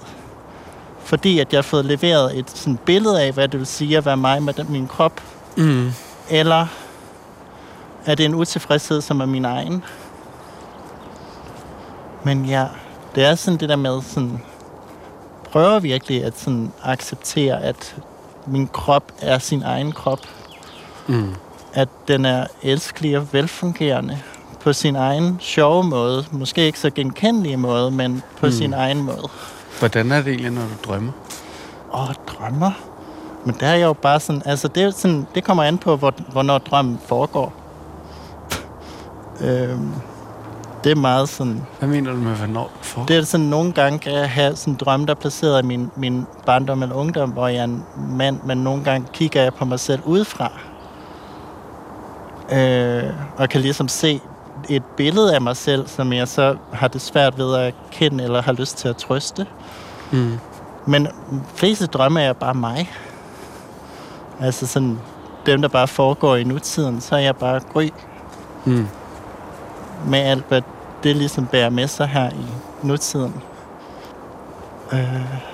fordi 1.04 1.40
at 1.40 1.54
jeg 1.54 1.58
har 1.58 1.62
fået 1.64 1.86
leveret 1.86 2.38
et 2.40 2.50
sådan 2.50 2.78
billede 2.86 3.24
af, 3.24 3.32
hvad 3.34 3.48
det 3.48 3.60
vil 3.60 3.68
sige 3.68 3.98
at 3.98 4.06
være 4.06 4.18
mig 4.18 4.44
med 4.44 4.54
den, 4.54 4.72
min 4.72 4.88
krop, 4.88 5.22
Mm. 5.58 5.92
eller 6.30 6.68
er 8.06 8.16
det 8.16 8.26
en 8.26 8.36
utilfredshed, 8.36 9.02
som 9.02 9.22
er 9.22 9.26
min 9.26 9.46
egen? 9.46 9.84
Men 12.24 12.46
ja, 12.46 12.66
det 13.16 13.26
er 13.26 13.36
sådan 13.36 13.60
det 13.60 13.70
der 13.70 13.76
med 13.76 14.02
sådan, 14.02 14.42
prøver 15.52 15.80
virkelig 15.80 16.24
at 16.24 16.40
sådan 16.40 16.72
acceptere, 16.84 17.64
at 17.64 17.96
min 18.48 18.68
krop 18.68 19.12
er 19.22 19.40
sin 19.40 19.64
egen 19.64 19.92
krop, 19.92 20.20
Mm. 21.08 21.36
at 21.74 21.90
den 22.08 22.26
er 22.26 22.48
elskelig 22.64 23.18
og 23.18 23.34
velfungerende. 23.34 24.20
På 24.62 24.74
sin 24.74 24.96
egen 24.96 25.38
sjove 25.40 25.84
måde. 25.84 26.26
Måske 26.32 26.66
ikke 26.66 26.80
så 26.80 26.90
genkendelige 26.90 27.58
måde, 27.58 27.92
men 27.92 28.24
på 28.40 28.46
Mm. 28.46 28.52
sin 28.52 28.74
egen 28.74 29.04
måde. 29.04 29.28
Hvordan 29.80 30.12
er 30.12 30.22
det 30.22 30.28
egentlig, 30.28 30.52
når 30.52 30.62
du 30.62 30.90
drømmer? 30.92 31.12
Åh, 31.94 32.08
drømmer. 32.28 32.72
Men 33.46 33.56
der 33.60 33.68
er 33.68 33.76
jeg 33.76 33.86
jo 33.86 33.94
bare 33.94 34.20
sådan, 34.20 34.42
altså 34.46 34.68
det, 34.68 34.84
er 34.84 34.92
sådan, 34.92 35.28
det 35.36 35.44
kommer 35.44 35.64
an 35.64 35.78
på, 35.78 35.96
hvor, 35.96 36.14
hvornår 36.32 36.58
drømmen 36.58 37.00
foregår. 37.08 37.54
øhm, 39.42 39.92
det 40.84 40.92
er 40.92 40.96
meget 40.96 41.30
sådan, 41.30 41.62
Hvad 41.80 41.90
mener 41.90 42.12
du 42.12 42.18
med, 42.18 42.36
hvornår 42.36 42.72
får? 42.82 43.06
det 43.06 43.18
er 43.18 43.24
sådan, 43.24 43.46
nogle 43.46 43.72
gange 43.72 44.00
kan 44.00 44.14
jeg 44.14 44.30
have 44.30 44.56
sådan 44.56 44.74
drømme, 44.76 45.06
der 45.06 45.12
er 45.12 45.16
placeret 45.16 45.64
i 45.64 45.66
min, 45.68 45.92
min 45.96 46.26
barndom 46.46 46.84
eller 46.84 46.96
ungdom, 46.96 47.30
hvor 47.30 47.48
jeg 47.48 47.60
er 47.60 47.64
en 47.64 47.84
mand, 48.10 48.40
men 48.46 48.58
nogle 48.58 48.84
gange 48.84 49.08
kigger 49.14 49.42
jeg 49.44 49.54
på 49.54 49.66
mig 49.66 49.80
selv 49.80 50.02
udefra. 50.06 50.52
Øh, 52.52 53.04
og 53.38 53.50
kan 53.50 53.62
ligesom 53.62 53.88
se 53.88 54.22
et 54.70 54.84
billede 54.98 55.36
af 55.36 55.42
mig 55.42 55.58
selv, 55.58 55.88
som 55.88 56.14
jeg 56.14 56.28
så 56.28 56.56
har 56.74 56.88
det 56.88 57.02
svært 57.02 57.38
ved 57.38 57.56
at 57.56 57.74
kende 57.92 58.24
eller 58.24 58.42
har 58.42 58.52
lyst 58.54 58.78
til 58.78 58.88
at 58.88 58.98
trøste. 58.98 59.46
Mm. 60.12 60.40
Men 60.86 61.08
fleste 61.56 61.86
drømme 61.88 62.22
er 62.22 62.34
bare 62.34 62.54
mig. 62.54 62.92
Altså 64.42 64.68
sådan, 64.68 65.00
dem 65.46 65.62
der 65.62 65.70
bare 65.70 65.88
foregår 65.88 66.36
i 66.36 66.44
nutiden, 66.44 67.02
så 67.02 67.16
er 67.16 67.20
jeg 67.20 67.36
bare 67.36 67.60
gry 67.74 67.90
Mm. 68.66 68.88
med 70.08 70.20
alt, 70.20 70.46
hvad 70.48 70.62
det 71.04 71.16
ligesom 71.16 71.46
bærer 71.46 71.70
med 71.70 71.88
sig 71.88 72.08
her 72.08 72.30
i 72.30 72.46
nutiden. 72.84 73.36
Øh. 74.94 75.49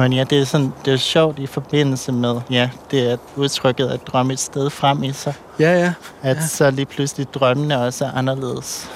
Men 0.00 0.12
ja, 0.12 0.24
det 0.24 0.40
er, 0.40 0.44
sådan, 0.44 0.72
det 0.84 0.92
er 0.92 0.96
sjovt 0.96 1.38
i 1.38 1.46
forbindelse 1.46 2.12
med, 2.12 2.40
ja, 2.50 2.70
det 2.90 3.12
er 3.12 3.16
udtrykket 3.36 3.86
at 3.88 4.06
drømme 4.06 4.32
et 4.32 4.38
sted 4.38 4.70
frem 4.70 5.02
i 5.02 5.12
sig. 5.12 5.34
Ja, 5.58 5.72
ja. 5.78 5.92
At 6.22 6.36
Ja. 6.36 6.40
ja. 6.40 6.46
så 6.46 6.70
lige 6.70 6.86
pludselig 6.86 7.34
drømmene 7.34 7.80
også 7.80 8.04
er 8.04 8.10
anderledes. 8.12 8.90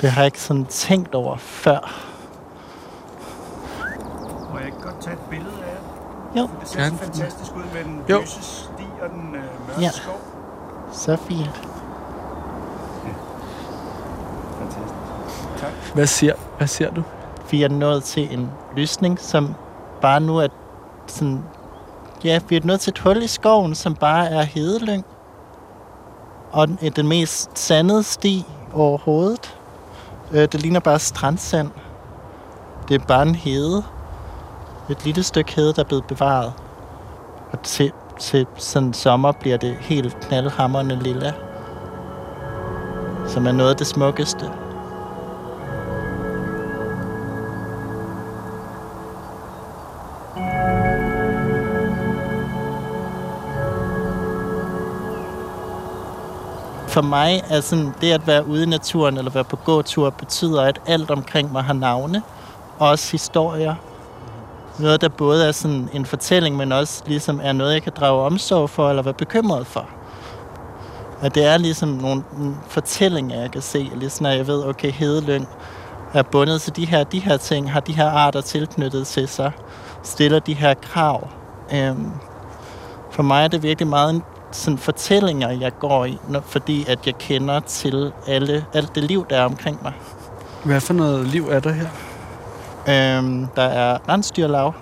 Det 0.00 0.10
har 0.10 0.20
jeg 0.22 0.26
ikke 0.26 0.40
sådan 0.40 0.64
tænkt 0.64 1.14
over 1.14 1.36
før. 1.36 2.02
Må 4.52 4.58
jeg 4.58 4.66
ikke 4.66 4.78
godt 4.82 5.00
tage 5.00 5.14
et 5.14 5.20
billede 5.30 5.50
af 5.50 5.76
det? 6.34 6.40
Jo. 6.40 6.48
Det 6.60 6.68
ser 6.68 6.74
så 6.74 6.78
Gerne. 6.84 6.98
fantastisk 6.98 7.56
ud 7.56 7.62
med 7.74 7.84
den 7.84 8.02
Jo. 8.10 8.20
lyse 8.20 8.42
sti 8.42 8.84
og 9.02 9.10
den 9.10 9.34
øh, 9.34 9.42
mørke 9.68 9.80
Ja. 9.80 9.90
skov. 9.90 10.20
Så 10.92 11.16
fint. 11.16 11.60
Fantastisk. 14.58 14.94
Tak. 15.58 15.70
Hvad 15.94 16.06
siger, 16.06 16.34
hvad 16.58 16.66
siger 16.66 16.90
du? 16.90 17.02
vi 17.50 17.62
er 17.62 17.68
nået 17.68 18.04
til 18.04 18.34
en 18.34 18.50
lysning, 18.76 19.20
som 19.20 19.54
bare 20.00 20.20
nu 20.20 20.40
at 20.40 20.50
sådan... 21.06 21.44
Ja, 22.24 22.40
vi 22.48 22.56
er 22.56 22.60
nået 22.64 22.80
til 22.80 22.90
et 22.90 22.98
hul 22.98 23.22
i 23.22 23.26
skoven, 23.26 23.74
som 23.74 23.94
bare 23.94 24.28
er 24.28 24.42
hedelyng. 24.42 25.04
Og 26.52 26.68
den, 26.68 26.78
øh, 26.82 26.90
den 26.96 27.08
mest 27.08 27.58
sandede 27.58 28.02
sti 28.02 28.44
overhovedet. 28.74 29.58
Øh, 30.32 30.40
det 30.40 30.62
ligner 30.62 30.80
bare 30.80 30.98
strandsand. 30.98 31.70
Det 32.88 33.00
er 33.00 33.06
bare 33.06 33.22
en 33.22 33.34
hede. 33.34 33.82
Et 34.90 35.04
lille 35.04 35.22
stykke 35.22 35.54
hede, 35.54 35.72
der 35.72 35.82
er 35.82 35.86
blevet 35.86 36.04
bevaret. 36.04 36.52
Og 37.52 37.62
til, 37.62 37.92
til 38.20 38.46
sådan 38.56 38.92
sommer 38.92 39.32
bliver 39.32 39.56
det 39.56 39.76
helt 39.80 40.20
knaldhammerende 40.20 40.98
lilla. 41.02 41.32
Som 43.26 43.46
er 43.46 43.52
noget 43.52 43.70
af 43.70 43.76
det 43.76 43.86
smukkeste. 43.86 44.50
For 56.98 57.02
mig 57.02 57.42
er 57.50 57.60
sådan, 57.60 57.94
det 58.00 58.12
at 58.12 58.26
være 58.26 58.46
ude 58.46 58.62
i 58.62 58.66
naturen 58.66 59.16
eller 59.16 59.30
være 59.30 59.44
på 59.44 59.56
gåtur, 59.56 60.10
betyder, 60.10 60.62
at 60.62 60.80
alt 60.86 61.10
omkring 61.10 61.52
mig 61.52 61.64
har 61.64 61.72
navne. 61.72 62.22
Og 62.78 62.88
også 62.88 63.12
historier. 63.12 63.74
Noget, 64.78 65.00
der 65.00 65.08
både 65.08 65.48
er 65.48 65.52
sådan 65.52 65.88
en 65.92 66.06
fortælling, 66.06 66.56
men 66.56 66.72
også 66.72 67.02
ligesom 67.06 67.40
er 67.42 67.52
noget, 67.52 67.72
jeg 67.72 67.82
kan 67.82 67.92
drage 67.96 68.22
omsorg 68.22 68.70
for 68.70 68.88
eller 68.88 69.02
være 69.02 69.14
bekymret 69.14 69.66
for. 69.66 69.88
At 71.20 71.34
det 71.34 71.44
er 71.44 71.56
ligesom 71.56 71.88
nogle 71.88 72.24
nogle 72.38 72.56
fortællinger, 72.68 73.40
jeg 73.40 73.50
kan 73.50 73.62
se, 73.62 73.90
ligesom 73.94 74.24
når 74.24 74.30
jeg 74.30 74.46
ved, 74.46 74.64
okay, 74.64 74.92
Hedelyng 74.92 75.48
er 76.14 76.22
bundet 76.22 76.62
til 76.62 76.76
de 76.76 76.86
her, 76.86 77.04
de 77.04 77.18
her 77.18 77.36
ting, 77.36 77.72
har 77.72 77.80
de 77.80 77.92
her 77.92 78.10
arter 78.10 78.40
tilknyttet 78.40 79.06
til 79.06 79.28
sig, 79.28 79.52
stiller 80.02 80.38
de 80.38 80.54
her 80.54 80.74
krav. 80.74 81.28
Øhm, 81.74 82.12
for 83.10 83.22
mig 83.22 83.44
er 83.44 83.48
det 83.48 83.62
virkelig 83.62 83.88
meget 83.88 84.10
en 84.10 84.22
sådan 84.52 84.78
fortællinger, 84.78 85.50
jeg 85.50 85.78
går 85.78 86.04
i, 86.04 86.18
fordi 86.42 86.84
at 86.88 87.06
jeg 87.06 87.18
kender 87.18 87.60
til 87.60 88.12
alle, 88.26 88.64
alt 88.72 88.94
det 88.94 89.04
liv, 89.04 89.26
der 89.30 89.36
er 89.36 89.44
omkring 89.44 89.78
mig. 89.82 89.92
Hvad 90.64 90.80
for 90.80 90.94
noget 90.94 91.26
liv 91.26 91.48
er 91.50 91.60
der 91.60 91.72
her? 91.72 91.88
Øhm, 92.88 93.46
der 93.56 93.62
er 93.62 93.98
rensdyrlav, 94.08 94.74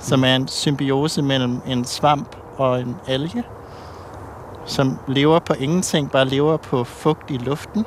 som 0.00 0.24
er 0.24 0.36
en 0.36 0.48
symbiose 0.48 1.22
mellem 1.22 1.60
en 1.66 1.84
svamp 1.84 2.36
og 2.56 2.80
en 2.80 2.96
alge, 3.06 3.44
som 4.66 4.98
lever 5.08 5.38
på 5.38 5.54
ingenting, 5.58 6.10
bare 6.10 6.24
lever 6.24 6.56
på 6.56 6.84
fugt 6.84 7.30
i 7.30 7.36
luften. 7.36 7.86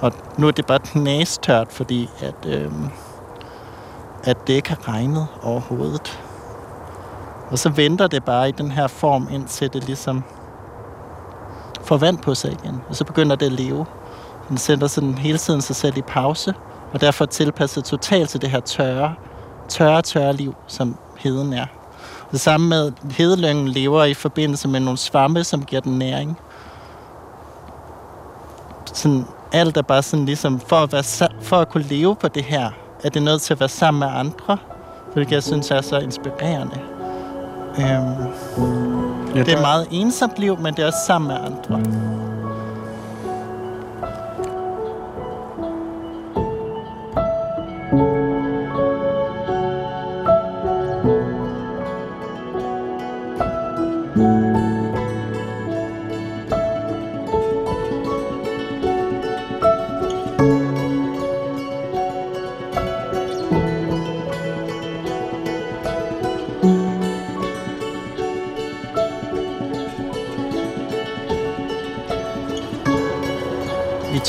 Og 0.00 0.12
nu 0.38 0.46
er 0.46 0.50
det 0.50 0.66
bare 0.66 0.78
knæstørt, 0.78 1.72
fordi 1.72 2.10
at, 2.20 2.46
øhm, 2.46 2.90
at 4.24 4.46
det 4.46 4.52
ikke 4.52 4.68
har 4.68 4.88
regnet 4.88 5.26
overhovedet. 5.42 6.20
Og 7.50 7.58
så 7.58 7.68
venter 7.68 8.06
det 8.06 8.24
bare 8.24 8.48
i 8.48 8.52
den 8.52 8.70
her 8.70 8.86
form, 8.86 9.28
indtil 9.30 9.72
det 9.72 9.84
ligesom 9.84 10.24
får 11.82 11.96
vand 11.96 12.18
på 12.18 12.34
sig 12.34 12.52
igen. 12.52 12.80
Og 12.88 12.96
så 12.96 13.04
begynder 13.04 13.36
det 13.36 13.46
at 13.46 13.52
leve. 13.52 13.86
Den 14.48 14.58
sender 14.58 14.86
sådan 14.86 15.18
hele 15.18 15.38
tiden 15.38 15.60
sig 15.60 15.76
selv 15.76 15.98
i 15.98 16.02
pause, 16.02 16.54
og 16.92 17.00
derfor 17.00 17.26
tilpasset 17.26 17.84
totalt 17.84 18.28
til 18.28 18.40
det 18.42 18.50
her 18.50 18.60
tørre, 18.60 19.14
tørre, 19.68 20.02
tørre 20.02 20.32
liv, 20.32 20.54
som 20.66 20.96
heden 21.18 21.52
er. 21.52 21.66
Det 22.32 22.40
samme 22.40 22.68
med 22.68 22.92
hedelyngen 23.10 23.68
lever 23.68 24.04
i 24.04 24.14
forbindelse 24.14 24.68
med 24.68 24.80
nogle 24.80 24.98
svampe, 24.98 25.44
som 25.44 25.64
giver 25.64 25.82
den 25.82 25.98
næring. 25.98 26.38
Sådan, 28.92 29.24
alt 29.52 29.76
er 29.76 29.82
bare 29.82 30.02
sådan 30.02 30.26
ligesom, 30.26 30.60
for 30.60 30.76
at, 30.76 30.92
være, 30.92 31.28
for 31.42 31.56
at 31.56 31.68
kunne 31.68 31.84
leve 31.84 32.16
på 32.16 32.28
det 32.28 32.44
her, 32.44 32.70
er 33.04 33.08
det 33.08 33.22
nødt 33.22 33.42
til 33.42 33.54
at 33.54 33.60
være 33.60 33.68
sammen 33.68 34.00
med 34.00 34.08
andre, 34.08 34.58
hvilket 35.12 35.32
jeg 35.32 35.42
synes 35.42 35.70
er 35.70 35.80
så 35.80 35.98
inspirerende. 35.98 36.80
Øhm, 37.78 37.84
Ja, 37.86 39.32
det 39.34 39.40
er 39.40 39.44
der- 39.44 39.56
et 39.56 39.60
meget 39.62 39.86
ensomt 39.90 40.38
liv, 40.38 40.58
men 40.60 40.74
det 40.74 40.82
er 40.82 40.86
også 40.86 40.98
sammen 41.06 41.28
med 41.28 41.36
andre. 41.36 41.80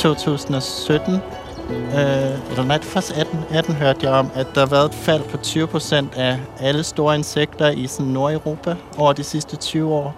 2017, 0.01 1.13
øh, 1.13 1.20
eller 2.50 2.63
nej, 2.63 2.81
først 2.81 3.12
er 3.12 3.20
18, 3.20 3.39
18 3.50 3.75
hørte 3.75 4.00
jeg 4.03 4.12
om, 4.13 4.31
at 4.36 4.48
der 4.55 4.62
har 4.62 4.67
været 4.67 4.86
et 4.86 4.96
fald 4.96 5.24
på 5.24 5.38
20 5.38 5.67
procent 5.67 6.13
af 6.15 6.39
alle 6.60 6.84
store 6.84 7.15
insekter 7.15 7.70
i 7.70 7.88
sådan 7.88 8.12
Nordeuropa 8.12 8.75
over 8.98 9.13
de 9.13 9.24
sidste 9.24 9.55
20 9.55 9.93
år. 9.93 10.15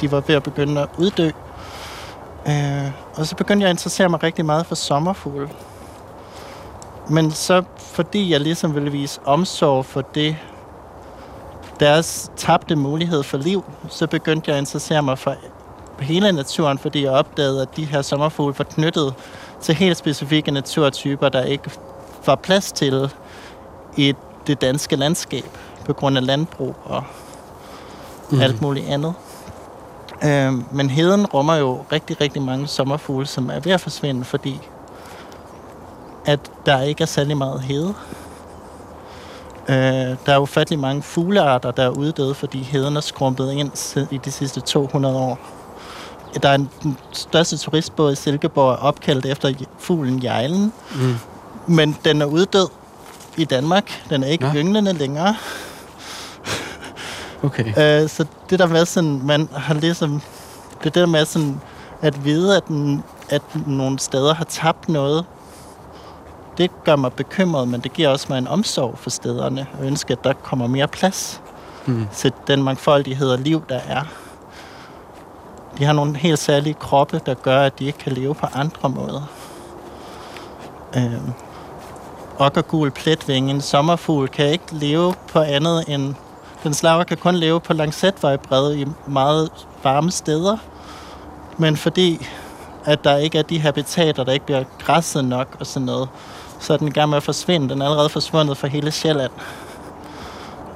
De 0.00 0.12
var 0.12 0.20
ved 0.20 0.34
at 0.34 0.42
begynde 0.42 0.80
at 0.80 0.88
uddø. 0.98 1.30
Øh, 2.48 2.90
og 3.14 3.26
så 3.26 3.36
begyndte 3.36 3.62
jeg 3.62 3.70
at 3.70 3.74
interessere 3.74 4.08
mig 4.08 4.22
rigtig 4.22 4.44
meget 4.44 4.66
for 4.66 4.74
sommerfugle. 4.74 5.48
Men 7.10 7.30
så 7.30 7.62
fordi 7.78 8.32
jeg 8.32 8.40
ligesom 8.40 8.74
ville 8.74 8.92
vise 8.92 9.20
omsorg 9.24 9.84
for 9.84 10.00
det, 10.00 10.36
deres 11.80 12.30
tabte 12.36 12.76
mulighed 12.76 13.22
for 13.22 13.38
liv, 13.38 13.64
så 13.88 14.06
begyndte 14.06 14.50
jeg 14.50 14.56
at 14.56 14.62
interessere 14.62 15.02
mig 15.02 15.18
for 15.18 15.34
hele 16.00 16.32
naturen, 16.32 16.78
fordi 16.78 17.04
jeg 17.04 17.12
opdagede, 17.12 17.62
at 17.62 17.76
de 17.76 17.84
her 17.84 18.02
sommerfugle 18.02 18.54
var 18.58 18.64
knyttet 18.64 19.14
til 19.60 19.74
helt 19.74 19.96
specifikke 19.96 20.50
naturtyper, 20.50 21.28
der 21.28 21.42
ikke 21.42 21.70
var 22.26 22.34
plads 22.34 22.72
til 22.72 23.10
i 23.96 24.14
det 24.46 24.60
danske 24.60 24.96
landskab, 24.96 25.44
på 25.84 25.92
grund 25.92 26.16
af 26.16 26.26
landbrug 26.26 26.74
og 26.84 27.04
mm. 28.30 28.40
alt 28.40 28.62
muligt 28.62 28.86
andet. 28.88 29.14
Øhm, 30.24 30.64
men 30.72 30.90
heden 30.90 31.26
rummer 31.26 31.54
jo 31.54 31.84
rigtig, 31.92 32.20
rigtig 32.20 32.42
mange 32.42 32.66
sommerfugle, 32.66 33.26
som 33.26 33.50
er 33.50 33.60
ved 33.60 33.72
at 33.72 33.80
forsvinde, 33.80 34.24
fordi 34.24 34.60
at 36.26 36.40
der 36.66 36.82
ikke 36.82 37.02
er 37.02 37.06
særlig 37.06 37.36
meget 37.36 37.60
hede. 37.60 37.94
Øh, 39.68 40.16
der 40.26 40.32
er 40.32 40.38
ufattelig 40.38 40.78
mange 40.78 41.02
fuglearter, 41.02 41.70
der 41.70 41.82
er 41.82 41.88
uddøde, 41.88 42.34
fordi 42.34 42.62
heden 42.62 42.96
er 42.96 43.00
skrumpet 43.00 43.52
ind 43.52 43.70
i 44.10 44.16
de 44.24 44.30
sidste 44.30 44.60
200 44.60 45.16
år. 45.16 45.38
Der 46.42 46.48
er 46.48 46.54
en, 46.54 46.70
den 46.82 46.96
største 47.12 47.56
turistbåd 47.58 48.12
i 48.12 48.16
Silkeborg 48.16 48.76
opkaldt 48.78 49.26
efter 49.26 49.52
fuglen 49.78 50.22
Jejlen. 50.22 50.72
Mm. 50.94 51.14
Men 51.66 51.96
den 52.04 52.22
er 52.22 52.26
uddød 52.26 52.68
i 53.36 53.44
Danmark. 53.44 54.04
Den 54.10 54.22
er 54.22 54.28
ikke 54.28 54.44
Nå. 54.44 54.54
ynglende 54.54 54.92
længere. 54.92 55.36
Okay. 57.42 57.64
Øh, 58.02 58.08
så 58.08 58.24
det 58.50 58.58
der 58.58 58.66
med 58.66 58.86
sådan, 58.86 59.20
man 59.24 59.48
har 59.52 59.74
ligesom, 59.74 60.22
det 60.84 60.94
der 60.94 61.06
med 61.06 61.24
sådan, 61.24 61.60
at 62.02 62.24
vide, 62.24 62.56
at, 62.56 62.66
den, 62.68 63.04
at 63.28 63.42
nogle 63.66 63.98
steder 63.98 64.34
har 64.34 64.44
tabt 64.44 64.88
noget, 64.88 65.24
det 66.58 66.70
gør 66.84 66.96
mig 66.96 67.12
bekymret, 67.12 67.68
men 67.68 67.80
det 67.80 67.92
giver 67.92 68.08
også 68.08 68.26
mig 68.28 68.38
en 68.38 68.48
omsorg 68.48 68.98
for 68.98 69.10
stederne, 69.10 69.66
og 69.78 69.86
ønsker, 69.86 70.14
at 70.14 70.24
der 70.24 70.32
kommer 70.32 70.66
mere 70.66 70.88
plads 70.88 71.40
Mm. 71.88 72.06
til 72.14 72.32
den 72.46 72.62
mangfoldighed 72.62 73.30
af 73.30 73.44
liv, 73.44 73.62
der 73.68 73.80
er. 73.88 74.02
De 75.78 75.84
har 75.84 75.92
nogle 75.92 76.16
helt 76.16 76.38
særlige 76.38 76.74
kroppe, 76.74 77.20
der 77.26 77.34
gør, 77.34 77.60
at 77.60 77.78
de 77.78 77.84
ikke 77.84 77.98
kan 77.98 78.12
leve 78.12 78.34
på 78.34 78.46
andre 78.54 78.88
måder. 78.88 79.30
Øhm, 80.96 81.32
okkergul 82.38 82.90
pletvinge, 82.90 83.50
en 83.50 83.60
sommerfugl, 83.60 84.28
kan 84.28 84.46
ikke 84.46 84.64
leve 84.72 85.14
på 85.32 85.40
andet 85.40 85.84
end... 85.88 86.14
Den 86.62 86.74
slaver 86.74 87.04
kan 87.04 87.16
kun 87.16 87.34
leve 87.34 87.60
på 87.60 87.72
langsætvejbred 87.72 88.74
i 88.74 88.86
meget 89.06 89.50
varme 89.82 90.10
steder. 90.10 90.56
Men 91.56 91.76
fordi 91.76 92.26
at 92.84 93.04
der 93.04 93.16
ikke 93.16 93.38
er 93.38 93.42
de 93.42 93.60
habitater, 93.60 94.24
der 94.24 94.32
ikke 94.32 94.46
bliver 94.46 94.64
græsset 94.78 95.24
nok 95.24 95.56
og 95.60 95.66
sådan 95.66 95.86
noget, 95.86 96.08
så 96.60 96.72
er 96.72 96.76
den 96.76 96.88
i 96.88 96.90
gang 96.90 97.08
med 97.08 97.16
at 97.16 97.22
forsvinde. 97.22 97.68
Den 97.68 97.82
er 97.82 97.86
allerede 97.86 98.08
forsvundet 98.08 98.56
fra 98.56 98.68
hele 98.68 98.90
Sjælland. 98.90 99.32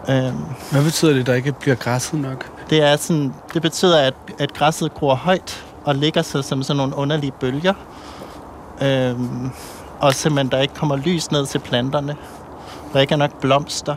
Øhm, 0.09 0.45
Hvad 0.71 0.85
betyder 0.85 1.12
det, 1.12 1.21
at 1.21 1.26
der 1.26 1.35
ikke 1.35 1.52
bliver 1.52 1.76
græsset 1.76 2.21
nok? 2.21 2.59
Det, 2.70 2.82
er 2.82 2.96
sådan, 2.96 3.34
det 3.54 3.62
betyder, 3.62 4.00
at, 4.00 4.14
at 4.38 4.54
græsset 4.54 4.94
gror 4.94 5.14
højt 5.14 5.64
og 5.84 5.94
ligger 5.94 6.22
sig 6.22 6.44
som 6.44 6.62
sådan 6.62 6.76
nogle 6.76 6.96
underlige 6.96 7.32
bølger. 7.40 7.74
Øhm, 8.82 9.50
og 10.00 10.14
simpelthen, 10.14 10.50
der 10.50 10.58
ikke 10.58 10.74
kommer 10.74 10.96
lys 10.96 11.30
ned 11.30 11.46
til 11.46 11.58
planterne. 11.58 12.16
Der 12.92 13.00
ikke 13.00 13.12
er 13.12 13.18
nok 13.18 13.40
blomster. 13.40 13.96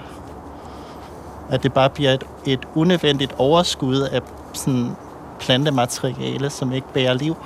At 1.49 1.63
det 1.63 1.73
bare 1.73 1.89
bliver 1.89 2.11
et, 2.13 2.23
et 2.45 2.59
unødvendigt 2.75 3.33
overskud 3.37 3.99
af 4.01 4.21
sådan 4.53 4.91
plantemateriale, 5.39 6.49
som 6.49 6.73
ikke 6.73 6.87
bærer 6.93 7.13
liv. 7.13 7.37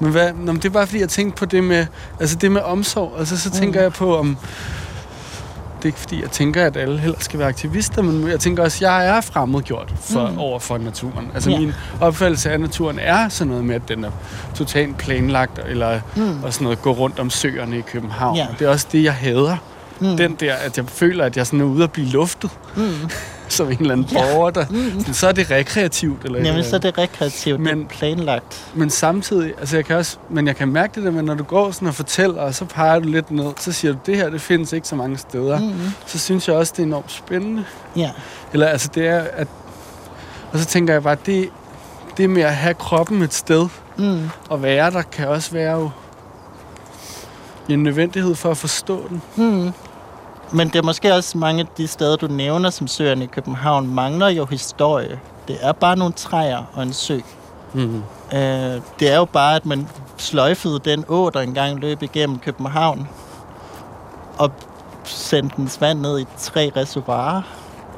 Men 0.00 0.10
hvad, 0.10 0.32
nå, 0.32 0.52
men 0.52 0.56
det 0.56 0.64
er 0.64 0.70
bare 0.72 0.86
fordi, 0.86 1.00
jeg 1.00 1.08
tænkte 1.08 1.38
på 1.38 1.44
det 1.44 1.64
med, 1.64 1.86
altså 2.20 2.36
det 2.36 2.52
med 2.52 2.60
omsorg. 2.60 3.12
Altså 3.18 3.38
så 3.40 3.50
tænker 3.50 3.80
Mm. 3.80 3.84
jeg 3.84 3.92
på, 3.92 4.18
om... 4.18 4.36
Det 5.86 5.92
er 5.92 5.94
ikke 5.96 6.00
fordi, 6.00 6.22
jeg 6.22 6.30
tænker, 6.30 6.66
at 6.66 6.76
alle 6.76 6.98
heller 6.98 7.18
skal 7.20 7.38
være 7.38 7.48
aktivister, 7.48 8.02
men 8.02 8.28
jeg 8.28 8.40
tænker 8.40 8.62
også, 8.62 8.76
at 8.76 8.82
jeg 8.90 9.06
er 9.16 9.20
fremmedgjort 9.20 9.92
for. 10.00 10.30
Mm. 10.30 10.38
over 10.38 10.58
for 10.58 10.78
naturen. 10.78 11.30
Altså 11.34 11.50
Ja. 11.50 11.58
min 11.58 11.72
opfattelse 12.00 12.50
af 12.50 12.60
naturen 12.60 12.98
er 12.98 13.28
sådan 13.28 13.48
noget 13.48 13.64
med, 13.64 13.74
at 13.74 13.82
den 13.88 14.04
er 14.04 14.10
totalt 14.54 14.98
planlagt, 14.98 15.60
eller 15.68 16.00
Mm. 16.16 16.42
og 16.44 16.52
sådan 16.52 16.64
noget, 16.64 16.82
gå 16.82 16.90
rundt 16.92 17.18
om 17.18 17.30
søerne 17.30 17.78
i 17.78 17.80
København. 17.80 18.36
Ja. 18.36 18.46
Det 18.58 18.64
er 18.64 18.68
også 18.70 18.86
det, 18.92 19.04
jeg 19.04 19.14
hader. 19.14 19.56
Mm. 20.00 20.16
Den 20.16 20.34
der, 20.40 20.54
at 20.54 20.76
jeg 20.76 20.84
føler, 20.88 21.24
at 21.24 21.36
jeg 21.36 21.46
sådan 21.46 21.60
er 21.60 21.64
ude 21.64 21.84
at 21.84 21.92
blive 21.92 22.08
luftet, 22.08 22.50
Mm. 22.76 22.82
Som 23.48 23.66
en 23.70 23.76
eller 23.80 23.92
anden 23.92 24.06
Ja. 24.12 24.20
borger, 24.20 24.50
der... 24.50 24.64
Sådan, 24.98 25.14
så 25.14 25.28
er 25.28 25.32
det 25.32 25.50
rekreativt, 25.50 26.24
eller 26.24 26.44
Jamen, 26.44 26.64
så 26.64 26.76
er 26.76 26.80
det 26.80 26.98
rekreativt, 26.98 27.60
men, 27.60 27.66
det 27.68 27.76
Men- 27.76 27.84
er 27.84 27.88
planlagt. 27.88 28.70
Men 28.74 28.90
samtidig, 28.90 29.54
altså 29.58 29.76
jeg 29.76 29.84
kan 29.84 29.96
også, 29.96 30.16
men 30.30 30.46
jeg 30.46 30.56
kan 30.56 30.68
mærke 30.68 30.94
det 30.94 31.02
der 31.04 31.10
med, 31.10 31.22
når 31.22 31.34
du 31.34 31.44
går 31.44 31.70
sådan 31.70 31.88
og 31.88 31.94
fortæller, 31.94 32.42
og 32.42 32.54
så 32.54 32.64
peger 32.64 32.98
du 32.98 33.08
lidt 33.08 33.30
ned, 33.30 33.52
så 33.58 33.72
siger 33.72 33.92
du, 33.92 33.98
det 34.06 34.16
her, 34.16 34.30
det 34.30 34.40
findes 34.40 34.72
ikke 34.72 34.88
så 34.88 34.96
mange 34.96 35.18
steder. 35.18 35.58
Mm. 35.58 35.64
Mm. 35.66 35.78
Så 36.06 36.18
synes 36.18 36.48
jeg 36.48 36.56
også, 36.56 36.72
det 36.76 36.82
er 36.82 36.86
enormt 36.86 37.12
spændende. 37.12 37.64
Ja. 37.96 38.10
Eller 38.52 38.66
altså 38.66 38.88
det 38.94 39.06
er, 39.08 39.18
at... 39.32 39.48
Og 40.52 40.58
så 40.58 40.64
tænker 40.64 40.92
jeg 40.92 41.02
bare, 41.02 41.16
det, 41.26 41.48
det 42.16 42.30
med 42.30 42.42
at 42.42 42.54
have 42.54 42.74
kroppen 42.74 43.22
et 43.22 43.34
sted 43.34 43.68
Mm. 43.98 44.28
og 44.48 44.62
være 44.62 44.90
der, 44.90 45.02
kan 45.02 45.28
også 45.28 45.50
være 45.52 45.76
jo 45.76 45.90
en 47.68 47.82
nødvendighed 47.82 48.34
for 48.34 48.50
at 48.50 48.56
forstå 48.56 49.08
den. 49.08 49.22
Mm. 49.36 49.72
Men 50.52 50.68
det 50.68 50.76
er 50.76 50.82
måske 50.82 51.14
også 51.14 51.38
mange 51.38 51.60
af 51.60 51.66
de 51.76 51.86
steder, 51.86 52.16
du 52.16 52.26
nævner 52.26 52.70
som 52.70 52.86
søerne 52.86 53.24
i 53.24 53.26
København, 53.26 53.94
mangler 53.94 54.28
jo 54.28 54.44
historie. 54.46 55.20
Det 55.48 55.56
er 55.60 55.72
bare 55.72 55.96
nogle 55.96 56.14
træer 56.14 56.62
og 56.74 56.82
en 56.82 56.92
sø. 56.92 57.18
Mm. 57.74 57.96
Øh, 58.32 58.80
det 59.00 59.10
er 59.12 59.16
jo 59.16 59.24
bare, 59.24 59.56
at 59.56 59.66
man 59.66 59.88
sløjfede 60.16 60.78
den 60.78 61.04
å, 61.08 61.30
der 61.30 61.40
engang 61.40 61.78
løb 61.80 62.02
igennem 62.02 62.38
København, 62.38 63.08
og 64.38 64.52
sendte 65.04 65.56
dens 65.56 65.80
vand 65.80 66.00
ned 66.00 66.20
i 66.20 66.26
tre 66.38 66.72
reservoirer, 66.76 67.42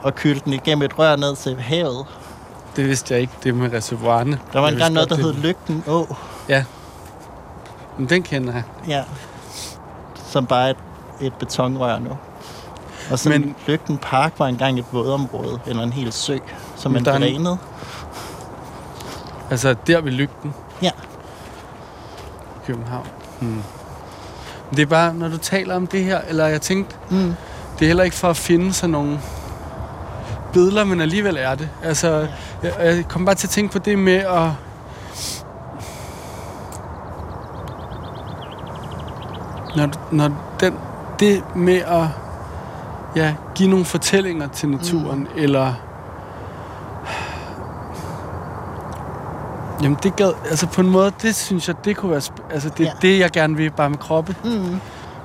og 0.02 0.14
kyldte 0.14 0.44
den 0.44 0.52
igennem 0.52 0.82
et 0.82 0.98
rør 0.98 1.16
ned 1.16 1.36
til 1.36 1.60
havet. 1.60 2.06
Det 2.76 2.86
vidste 2.88 3.14
jeg 3.14 3.20
ikke, 3.20 3.32
det 3.44 3.54
med 3.54 3.72
reservoirerne. 3.72 4.38
Der 4.52 4.60
var 4.60 4.68
engang 4.68 4.94
noget, 4.94 5.10
der 5.10 5.16
hed 5.16 5.32
Lygten 5.34 5.84
Å, 5.88 6.06
det- 6.48 6.64
Men 7.98 8.08
den 8.08 8.22
kender 8.22 8.52
jeg. 8.52 8.62
ja, 8.88 9.04
som 10.30 10.46
bare 10.46 10.70
et, 10.70 10.76
et 11.20 11.32
betonrør 11.34 11.98
nu. 11.98 12.10
Og 13.10 13.18
så 13.18 13.28
Men-. 13.28 13.54
Lygten 13.66 13.98
Park 13.98 14.32
var 14.38 14.46
engang 14.46 14.78
et 14.78 14.84
vådområde, 14.92 15.60
eller 15.66 15.82
en 15.82 15.92
hel 15.92 16.12
sø, 16.12 16.38
som 16.76 16.92
man 16.92 17.04
drænede. 17.04 17.58
Altså 19.50 19.74
der 19.86 20.00
ved 20.00 20.12
lygten. 20.12 20.54
Ja. 20.82 20.90
København. 22.66 23.06
Hmm. 23.40 23.62
Det 24.70 24.82
er 24.82 24.86
bare, 24.86 25.14
når 25.14 25.28
du 25.28 25.36
taler 25.38 25.76
om 25.76 25.86
det 25.86 26.04
her, 26.04 26.20
eller 26.28 26.46
jeg 26.46 26.60
tænkte, 26.62 26.96
Mm. 27.10 27.34
det 27.78 27.82
er 27.84 27.86
heller 27.86 28.04
ikke 28.04 28.16
for 28.16 28.30
at 28.30 28.36
finde 28.36 28.72
sådan 28.72 28.90
nogle 28.90 29.20
billeder, 30.52 30.84
men 30.84 31.00
alligevel 31.00 31.36
er 31.40 31.54
det. 31.54 31.68
Altså, 31.82 32.28
jeg, 32.62 32.72
jeg 32.80 33.04
kom 33.08 33.24
bare 33.24 33.34
til 33.34 33.46
at 33.46 33.50
tænke 33.50 33.72
på 33.72 33.78
det 33.78 33.98
med 33.98 34.14
at... 34.16 34.50
Når, 39.76 39.88
når 40.12 40.30
den, 40.60 40.74
det 41.20 41.42
med 41.56 41.76
at 41.76 42.06
ja, 43.16 43.34
give 43.54 43.68
nogle 43.70 43.84
fortællinger 43.84 44.48
til 44.48 44.68
naturen, 44.68 45.18
mm. 45.18 45.26
eller... 45.36 45.72
Jamen 49.82 49.98
det 50.02 50.16
gad, 50.16 50.32
altså 50.50 50.66
på 50.66 50.80
en 50.80 50.88
måde, 50.90 51.12
det 51.22 51.34
synes 51.34 51.68
jeg, 51.68 51.84
det 51.84 51.96
kunne 51.96 52.10
være, 52.10 52.22
altså 52.50 52.68
det 52.68 52.86
er 52.86 52.90
Ja. 53.02 53.08
det, 53.08 53.18
jeg 53.18 53.30
gerne 53.30 53.56
vil, 53.56 53.70
bare 53.70 53.90
med 53.90 53.98
kroppe. 53.98 54.36
Mm. 54.44 54.80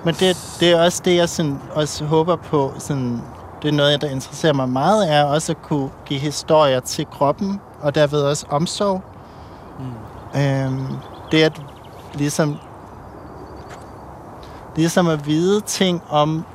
Men 0.06 0.14
det, 0.20 0.58
det 0.60 0.72
er 0.72 0.84
også 0.84 1.02
det, 1.06 1.16
jeg 1.16 1.30
sådan, 1.30 1.60
også 1.72 2.06
håber 2.06 2.36
på. 2.36 2.74
Sådan, 2.78 3.22
det 3.62 3.68
er 3.68 3.72
noget, 3.74 4.02
der 4.02 4.10
interesserer 4.10 4.54
mig 4.54 4.70
meget, 4.70 5.14
er 5.14 5.24
også 5.24 5.52
at 5.52 5.62
kunne 5.62 5.90
give 6.06 6.20
historier 6.20 6.80
til 6.80 7.06
kroppen, 7.06 7.62
og 7.82 7.96
derved 7.96 8.22
også 8.22 8.46
omsorg. 8.50 9.02
Mm. 9.80 10.40
Øhm, 10.42 10.88
det 11.32 11.42
er 11.42 11.46
at 11.46 11.62
ligesom, 12.14 12.56
ligesom 14.76 15.08
at 15.08 15.28
vide 15.28 15.62
ting 15.62 16.02
om 16.10 16.46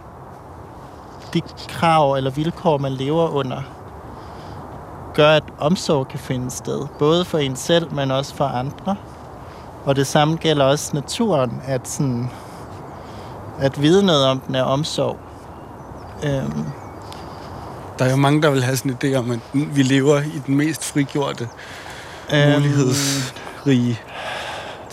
de 1.35 1.43
krav 1.69 2.12
eller 2.14 2.31
vilkår, 2.31 2.79
man 2.79 2.93
lever 2.93 3.29
under, 3.29 3.62
gør, 5.14 5.31
at 5.31 5.43
omsorg 5.59 6.09
kan 6.09 6.19
finde 6.19 6.51
sted. 6.51 6.87
Både 6.99 7.25
for 7.25 7.38
en 7.38 7.57
selv, 7.57 7.95
men 7.95 8.11
også 8.11 8.35
for 8.35 8.45
andre. 8.45 8.97
Og 9.85 9.97
det 9.97 10.07
samme 10.07 10.37
gælder 10.37 10.64
også 10.64 10.91
naturen, 10.95 11.62
at 11.64 11.88
sådan, 11.88 12.31
at 13.59 13.83
vide 13.83 14.07
noget 14.07 14.27
om 14.27 14.41
den 14.41 14.55
er 14.55 14.62
omsorg. 14.62 15.17
Øhm, 16.25 16.64
Der 17.99 18.05
er 18.05 18.11
jo 18.11 18.17
mange, 18.17 18.43
der 18.43 18.51
vil 18.51 18.62
have 18.64 18.77
sådan 18.77 18.91
en 18.91 18.99
idé 19.14 19.17
om, 19.17 19.31
at 19.31 19.41
vi 19.53 19.83
lever 19.83 20.21
i 20.21 20.43
den 20.47 20.57
mest 20.57 20.85
frigjorte, 20.85 21.49
øhm, 22.33 22.53
mulighedsrige 22.53 24.01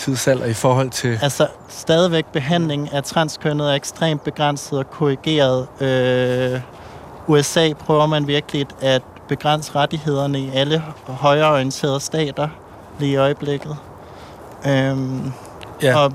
tidsalder 0.06 0.46
i 0.46 0.54
forhold 0.54 0.90
til... 0.90 1.20
Altså, 1.22 1.48
stadigvæk 1.68 2.26
behandling 2.26 2.94
af 2.94 3.04
transkønnet 3.04 3.72
er 3.72 3.76
ekstremt 3.76 4.24
begrænset 4.24 4.80
og 4.80 4.90
korrigeret. 4.90 5.68
Øh, 5.82 6.62
USA 7.28 7.74
prøver 7.74 8.06
man 8.06 8.28
virkelig 8.28 8.68
at 8.82 9.02
begrænse 9.28 9.76
rettighederne 9.76 10.40
i 10.40 10.52
alle 10.54 10.84
højreorienterede 11.08 12.00
stater 12.00 12.48
lige 13.00 13.12
i 13.12 13.16
øjeblikket. 13.16 13.78
Øhm, 14.68 15.32
Ja, 15.82 15.98
Og 16.00 16.12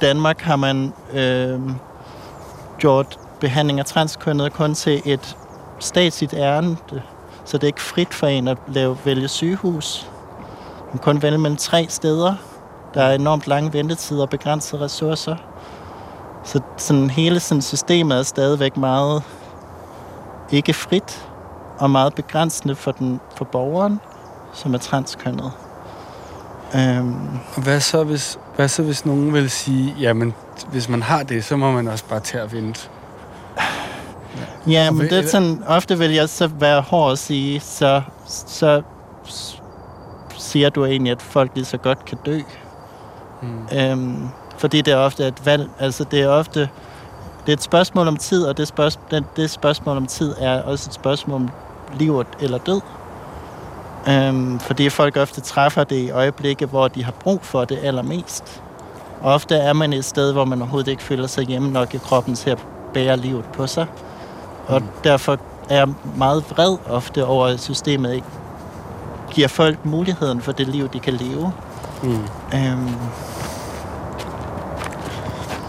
Danmark 0.00 0.40
har 0.40 0.56
man 0.56 0.92
øh, 1.12 1.60
gjort 2.78 3.18
behandling 3.40 3.78
af 3.78 3.84
transkønnet 3.86 4.52
kun 4.52 4.74
til 4.74 5.02
et 5.04 5.36
statsligt 5.78 6.34
ærende, 6.34 6.76
så 7.44 7.56
det 7.58 7.62
er 7.62 7.66
ikke 7.66 7.80
frit 7.80 8.14
for 8.14 8.26
en 8.26 8.48
at 8.48 8.58
lave, 8.68 8.98
vælge 9.04 9.28
sygehus. 9.28 10.06
Man 10.86 10.92
kan 10.92 10.98
kun 10.98 11.22
vælge 11.22 11.38
mellem 11.38 11.56
tre 11.56 11.86
steder. 11.88 12.34
Der 12.98 13.04
er 13.04 13.14
enormt 13.14 13.46
lange 13.46 13.72
ventetider 13.72 14.22
og 14.22 14.28
begrænsede 14.28 14.82
ressourcer. 14.82 15.36
Så 16.44 16.60
sådan, 16.76 17.10
hele 17.10 17.40
sådan, 17.40 17.62
systemet 17.62 18.18
er 18.18 18.22
stadigvæk 18.22 18.76
meget 18.76 19.22
ikke 20.50 20.72
frit 20.72 21.28
og 21.78 21.90
meget 21.90 22.14
begrænsende 22.14 22.74
for, 22.74 22.92
den, 22.92 23.20
for 23.36 23.44
borgeren, 23.44 24.00
som 24.52 24.74
er 24.74 24.78
transkønnet. 24.78 25.52
Øhm, 26.74 27.38
og 27.54 27.62
hvad 27.62 27.80
så, 27.80 28.04
hvis, 28.04 28.38
hvad 28.56 28.68
så, 28.68 28.82
hvis 28.82 29.06
nogen 29.06 29.32
vil 29.32 29.50
sige, 29.50 29.94
jamen, 30.00 30.34
hvis 30.70 30.88
man 30.88 31.02
har 31.02 31.22
det, 31.22 31.44
så 31.44 31.56
må 31.56 31.72
man 31.72 31.88
også 31.88 32.04
bare 32.04 32.20
tage 32.20 32.42
og 32.42 32.52
vente. 32.52 32.88
Ja, 34.66 34.88
Og 34.88 34.94
men 34.94 35.10
det 35.10 35.18
er 35.18 35.26
sådan, 35.26 35.62
ofte 35.66 35.98
vil 35.98 36.10
jeg 36.10 36.28
så 36.28 36.46
være 36.46 36.80
hård 36.80 37.12
at 37.12 37.18
sige, 37.18 37.60
så, 37.60 38.02
så 38.26 38.82
siger 40.38 40.70
du 40.70 40.84
egentlig, 40.84 41.12
at 41.12 41.22
folk 41.22 41.50
lige 41.54 41.64
så 41.64 41.76
godt 41.76 42.04
kan 42.04 42.18
dø. 42.26 42.40
Mm. 43.42 43.78
Øhm, 43.78 44.28
fordi 44.58 44.80
det 44.80 44.92
er 44.92 44.96
ofte 44.96 45.26
et 45.26 45.46
valg. 45.46 45.70
Altså, 45.78 46.04
det 46.04 46.20
er 46.22 46.28
ofte 46.28 46.60
det 47.46 47.52
er 47.52 47.56
et 47.56 47.62
spørgsmål 47.62 48.08
om 48.08 48.16
tid, 48.16 48.44
og 48.44 48.56
det, 48.56 48.68
spørgsmål, 48.68 49.24
det, 49.36 49.50
spørgsmål 49.50 49.96
om 49.96 50.06
tid 50.06 50.34
er 50.38 50.62
også 50.62 50.88
et 50.90 50.94
spørgsmål 50.94 51.34
om 51.36 51.48
liv 51.94 52.24
eller 52.40 52.58
død. 52.58 52.80
Øhm, 54.08 54.58
fordi 54.60 54.88
folk 54.88 55.16
ofte 55.16 55.40
træffer 55.40 55.84
det 55.84 55.96
i 55.96 56.10
øjeblikke, 56.10 56.66
hvor 56.66 56.88
de 56.88 57.04
har 57.04 57.12
brug 57.12 57.40
for 57.42 57.64
det 57.64 57.78
allermest. 57.82 58.62
Og 59.20 59.32
ofte 59.34 59.54
er 59.56 59.72
man 59.72 59.92
et 59.92 60.04
sted, 60.04 60.32
hvor 60.32 60.44
man 60.44 60.60
overhovedet 60.62 60.90
ikke 60.90 61.02
føler 61.02 61.26
sig 61.26 61.44
hjemme 61.44 61.70
nok 61.70 61.94
i 61.94 61.98
kroppen 61.98 62.34
til 62.34 62.50
at 62.50 62.58
bære 62.94 63.16
livet 63.16 63.44
på 63.44 63.66
sig. 63.66 63.86
Og 64.66 64.80
Mm. 64.82 64.88
derfor 65.04 65.38
er 65.70 65.76
jeg 65.76 65.88
meget 66.16 66.44
vred 66.50 66.76
ofte 66.88 67.26
over, 67.26 67.46
at 67.46 67.60
systemet 67.60 68.14
ikke 68.14 68.26
giver 69.30 69.48
folk 69.48 69.84
muligheden 69.84 70.40
for 70.40 70.52
det 70.52 70.68
liv, 70.68 70.88
de 70.88 70.98
kan 71.00 71.12
leve. 71.12 71.52
Mm. 72.02 72.18
Øhm, 72.54 72.88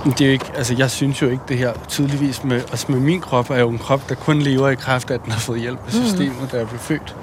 Det 0.05 0.21
er 0.21 0.25
jo 0.25 0.31
ikke, 0.31 0.51
altså 0.55 0.75
jeg 0.77 0.91
synes 0.91 1.21
jo 1.21 1.27
ikke 1.29 1.43
det 1.47 1.57
her 1.57 1.73
tydeligvis 1.87 2.43
med, 2.43 2.55
altså 2.57 2.85
med 2.91 2.99
min 2.99 3.21
krop 3.21 3.49
er 3.49 3.59
jo 3.59 3.69
en 3.69 3.77
krop, 3.77 4.09
der 4.09 4.15
kun 4.15 4.39
lever 4.41 4.69
i 4.69 4.75
kraft 4.75 5.09
af, 5.11 5.15
at 5.15 5.23
den 5.23 5.31
har 5.31 5.39
fået 5.39 5.59
hjælp 5.61 5.79
af 5.87 5.91
systemet, 5.93 6.51
da 6.51 6.57
jeg 6.57 6.67
blev 6.67 6.79
født. 6.79 7.15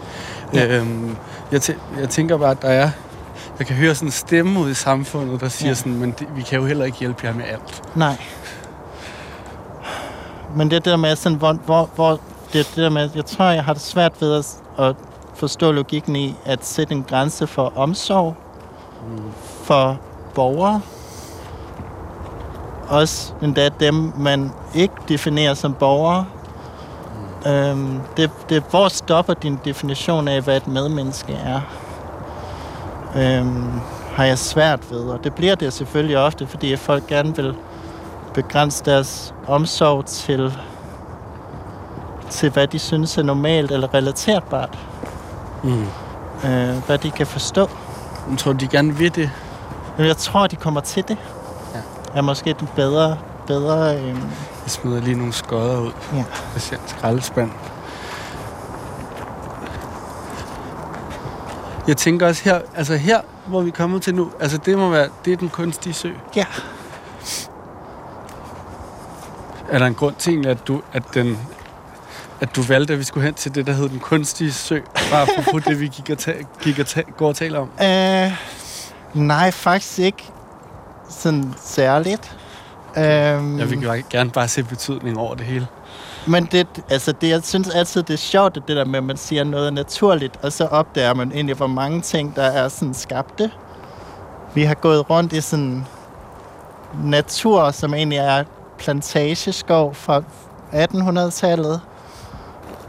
Ja. 0.54 0.66
Øhm, 0.76 1.16
jeg, 1.52 1.60
tæ- 1.60 2.00
jeg 2.00 2.08
tænker 2.08 2.36
bare, 2.36 2.50
at 2.50 2.62
der 2.62 2.68
er, 2.68 2.90
jeg 3.58 3.66
kan 3.66 3.76
høre 3.76 3.94
sådan 3.94 4.08
en 4.08 4.12
stemme 4.12 4.60
ud 4.60 4.70
i 4.70 4.74
samfundet, 4.74 5.40
der 5.40 5.48
siger 5.48 5.68
Ja. 5.70 5.74
sådan, 5.74 5.94
men 5.98 6.14
det, 6.18 6.26
vi 6.36 6.42
kan 6.42 6.58
jo 6.60 6.66
heller 6.66 6.84
ikke 6.84 6.98
hjælpe 6.98 7.26
jer 7.26 7.34
med 7.34 7.44
alt. 7.44 7.82
Nej. 7.94 8.16
Men 10.56 10.70
det 10.70 10.76
er 10.76 10.80
det 10.80 10.90
der 10.90 10.96
med, 10.96 11.16
sådan, 11.16 11.38
hvor, 11.38 11.52
hvor, 11.52 11.90
hvor 11.94 12.10
det 12.52 12.58
er 12.60 12.64
det 12.64 12.76
der 12.76 12.90
med, 12.90 13.10
jeg 13.14 13.24
tror, 13.26 13.44
jeg 13.44 13.64
har 13.64 13.72
det 13.72 13.82
svært 13.82 14.12
ved 14.20 14.34
at, 14.34 14.46
at 14.86 14.96
forstå 15.34 15.72
logikken 15.72 16.16
i 16.16 16.34
at 16.44 16.66
sætte 16.66 16.94
en 16.94 17.04
grænse 17.08 17.46
for 17.46 17.72
omsorg 17.76 18.34
for 19.64 19.98
borgere. 20.34 20.80
Også 22.88 23.33
endda 23.42 23.68
dem, 23.81 24.12
man 24.18 24.53
ikke 24.75 24.94
definerer 25.09 25.55
som 25.55 25.75
borgere. 25.75 26.27
Øhm, 27.46 28.01
det, 28.16 28.31
det, 28.49 28.62
hvor 28.70 28.88
stopper 28.88 29.35
din 29.35 29.59
definition 29.64 30.29
af, 30.29 30.42
hvad 30.42 30.57
et 30.57 30.68
medmenneske 30.68 31.33
er? 31.33 31.61
Øhm, 33.16 33.81
har 34.14 34.25
jeg 34.25 34.38
svært 34.38 34.90
ved, 34.90 35.01
og 35.01 35.25
det 35.25 35.35
bliver 35.35 35.55
det 35.55 35.72
selvfølgelig 35.72 36.18
ofte, 36.18 36.46
fordi 36.46 36.77
folk 36.77 37.07
gerne 37.07 37.37
vil 37.37 37.55
begrænse 38.35 38.85
deres 38.85 39.35
omsorg 39.46 40.07
til, 40.07 40.59
til 42.31 42.51
hvad 42.51 42.66
de 42.66 42.79
synes 42.79 43.18
er 43.18 43.22
normalt 43.22 43.70
eller 43.70 43.94
relaterbart. 43.94 44.79
Mm. 45.62 45.87
Øh, 46.44 46.77
hvad 46.87 46.99
de 46.99 47.11
kan 47.11 47.27
forstå. 47.27 47.70
Jeg 48.31 48.38
tror, 48.38 48.53
de 48.53 48.68
gerne 48.68 48.94
vil 48.94 49.14
det. 49.14 49.31
Men 49.99 50.07
jeg 50.07 50.16
tror, 50.16 50.46
de 50.46 50.57
kommer 50.57 50.81
til 50.81 51.09
det. 51.09 51.16
Er 52.16 52.20
måske 52.22 52.55
den 52.61 52.68
bedre... 52.76 53.18
bedre 53.46 53.96
øh, 53.96 54.09
Jeg 54.09 54.16
smider 54.66 55.00
lige 55.00 55.16
nogle 55.16 55.33
skodder 55.33 55.81
ud. 55.81 55.92
Ja. 56.12 56.24
Jeg 56.55 56.62
ser 56.62 56.76
en 56.76 56.83
skraldespand. 56.87 57.50
Jeg 61.88 61.96
tænker 61.96 62.26
også 62.26 62.44
her, 62.44 62.61
altså 62.76 62.96
her, 62.96 63.20
hvor 63.46 63.61
vi 63.62 63.68
er 63.68 63.72
kommet 63.72 64.02
til 64.02 64.14
nu, 64.14 64.31
altså 64.40 64.59
det 64.59 64.79
må 64.79 64.90
være, 64.90 65.09
det 65.24 65.33
er 65.33 65.37
den 65.37 65.48
kunstige 65.48 65.92
sø. 65.92 66.11
ja. 66.37 66.46
Er 69.70 69.79
der 69.79 69.87
en 69.87 69.94
grund 69.94 70.14
til 70.18 70.31
egentlig, 70.31 70.50
at 70.50 70.68
du, 70.68 70.83
at 70.92 71.02
den, 71.14 71.38
at 72.40 72.57
du 72.57 72.62
valgte, 72.62 72.92
at 72.92 72.98
vi 72.98 73.05
skulle 73.05 73.24
hen 73.26 73.35
til 73.35 73.55
det, 73.55 73.66
der 73.66 73.72
hed 73.72 73.88
den 73.88 73.98
kunstige 74.00 74.52
sø? 74.52 74.81
Bare 75.11 75.26
på 75.52 75.59
det, 75.70 75.81
vi 75.81 75.87
gik 75.88 76.11
og, 76.11 76.18
ta- 76.18 76.42
gik 76.61 76.79
og 76.79 76.87
ta- 76.87 77.02
går 77.16 77.29
og 77.29 77.37
taler 77.37 77.59
om. 77.59 77.70
Øh, 77.83 78.33
nej, 79.14 79.50
faktisk 79.50 79.98
ikke 79.98 80.31
sådan 81.09 81.55
særligt. 81.62 82.37
Øhm, 82.97 83.59
Jeg 83.59 83.71
vil 83.71 84.05
gerne 84.11 84.31
bare 84.31 84.49
se 84.49 84.62
betydning 84.62 85.19
over 85.19 85.35
det 85.35 85.47
hele. 85.47 85.66
Men 86.27 86.45
det, 86.53 86.66
altså 86.90 87.12
det, 87.12 87.29
jeg 87.29 87.40
synes 87.45 87.69
altid, 87.69 88.03
det 88.03 88.14
er 88.14 88.19
sjovt, 88.19 88.55
det 88.55 88.77
der 88.77 88.85
med, 88.85 88.99
at 88.99 89.05
man 89.05 89.16
siger 89.16 89.45
noget 89.45 89.66
er 89.66 89.71
naturligt, 89.71 90.38
og 90.42 90.53
så 90.53 90.66
opdager 90.66 91.14
man 91.14 91.33
egentlig, 91.33 91.57
hvor 91.57 91.66
mange 91.66 92.01
ting, 92.01 92.37
der 92.37 92.42
er 92.42 92.69
sådan 92.69 92.95
skabte. 92.95 93.51
Vi 94.55 94.62
har 94.62 94.75
gået 94.75 95.11
rundt 95.11 95.33
i 95.33 95.40
sådan 95.40 95.87
natur, 97.05 97.71
som 97.71 97.95
egentlig 97.95 98.19
er 98.19 98.45
plantageskov 98.79 99.95
fra 99.95 100.23
1800-tallet. 100.73 101.81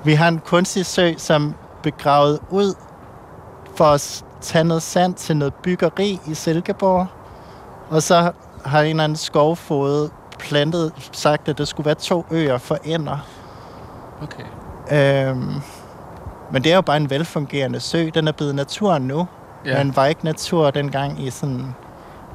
Vi 0.04 0.14
har 0.14 0.28
en 0.28 0.40
kunstig 0.46 0.86
sø, 0.86 1.14
som 1.18 1.54
begravet 1.84 2.40
ud 2.50 2.74
for 3.76 3.86
at 3.86 4.24
tage 4.42 4.64
noget 4.64 4.84
sand 4.84 5.14
til 5.14 5.38
noget 5.38 5.54
byggeri 5.54 6.20
i 6.28 6.34
Silkeborg. 6.34 7.08
Og 7.90 8.04
så 8.04 8.32
har 8.66 8.82
en 8.82 8.90
eller 8.90 9.04
anden 9.04 9.16
skovfod 9.16 10.10
plantet, 10.40 10.92
sagt, 11.12 11.50
at 11.50 11.58
der 11.58 11.66
skulle 11.66 11.86
være 11.86 11.96
to 11.96 12.26
øer 12.32 12.58
for 12.58 12.78
ender. 12.84 13.18
Okay. 14.22 14.44
Øhm, 14.92 15.54
men 16.52 16.64
det 16.64 16.72
er 16.72 16.76
jo 16.76 16.82
bare 16.82 16.98
en 16.98 17.10
velfungerende 17.10 17.80
sø. 17.80 18.10
Den 18.14 18.28
er 18.28 18.32
blevet 18.32 18.56
natur 18.56 18.98
nu. 18.98 19.28
Ja. 19.66 19.84
Men 19.84 19.96
var 19.96 20.06
ikke 20.06 20.26
natur 20.26 20.72
dengang 20.72 21.24
i 21.24 21.30
sådan 21.30 21.76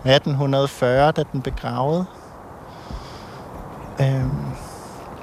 1840, 0.04 1.12
da 1.12 1.22
den 1.32 1.42
begravede. 1.42 2.04
Øhm, 4.00 4.30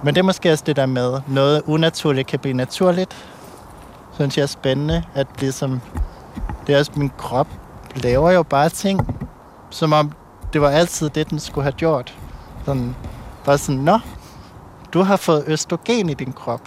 men 0.03 0.15
det 0.15 0.17
er 0.17 0.23
måske 0.23 0.51
også 0.51 0.63
det 0.67 0.75
der 0.75 0.85
med, 0.85 1.21
noget 1.27 1.61
unaturligt 1.67 2.27
kan 2.27 2.39
blive 2.39 2.53
naturligt. 2.53 3.25
Synes 4.13 4.37
jeg 4.37 4.43
er 4.43 4.47
spændende, 4.47 5.03
at 5.15 5.27
ligesom, 5.39 5.81
det 6.67 6.75
er 6.75 6.79
også 6.79 6.91
min 6.95 7.11
krop 7.17 7.47
laver 7.95 8.31
jo 8.31 8.43
bare 8.43 8.69
ting, 8.69 9.25
som 9.69 9.93
om 9.93 10.11
det 10.53 10.61
var 10.61 10.69
altid 10.69 11.09
det, 11.09 11.29
den 11.29 11.39
skulle 11.39 11.63
have 11.63 11.71
gjort. 11.73 12.17
Sådan, 12.65 12.95
bare 13.45 13.57
sådan, 13.57 13.81
nå, 13.81 13.99
du 14.93 15.01
har 15.03 15.15
fået 15.15 15.43
østrogen 15.47 16.09
i 16.09 16.13
din 16.13 16.31
krop. 16.33 16.61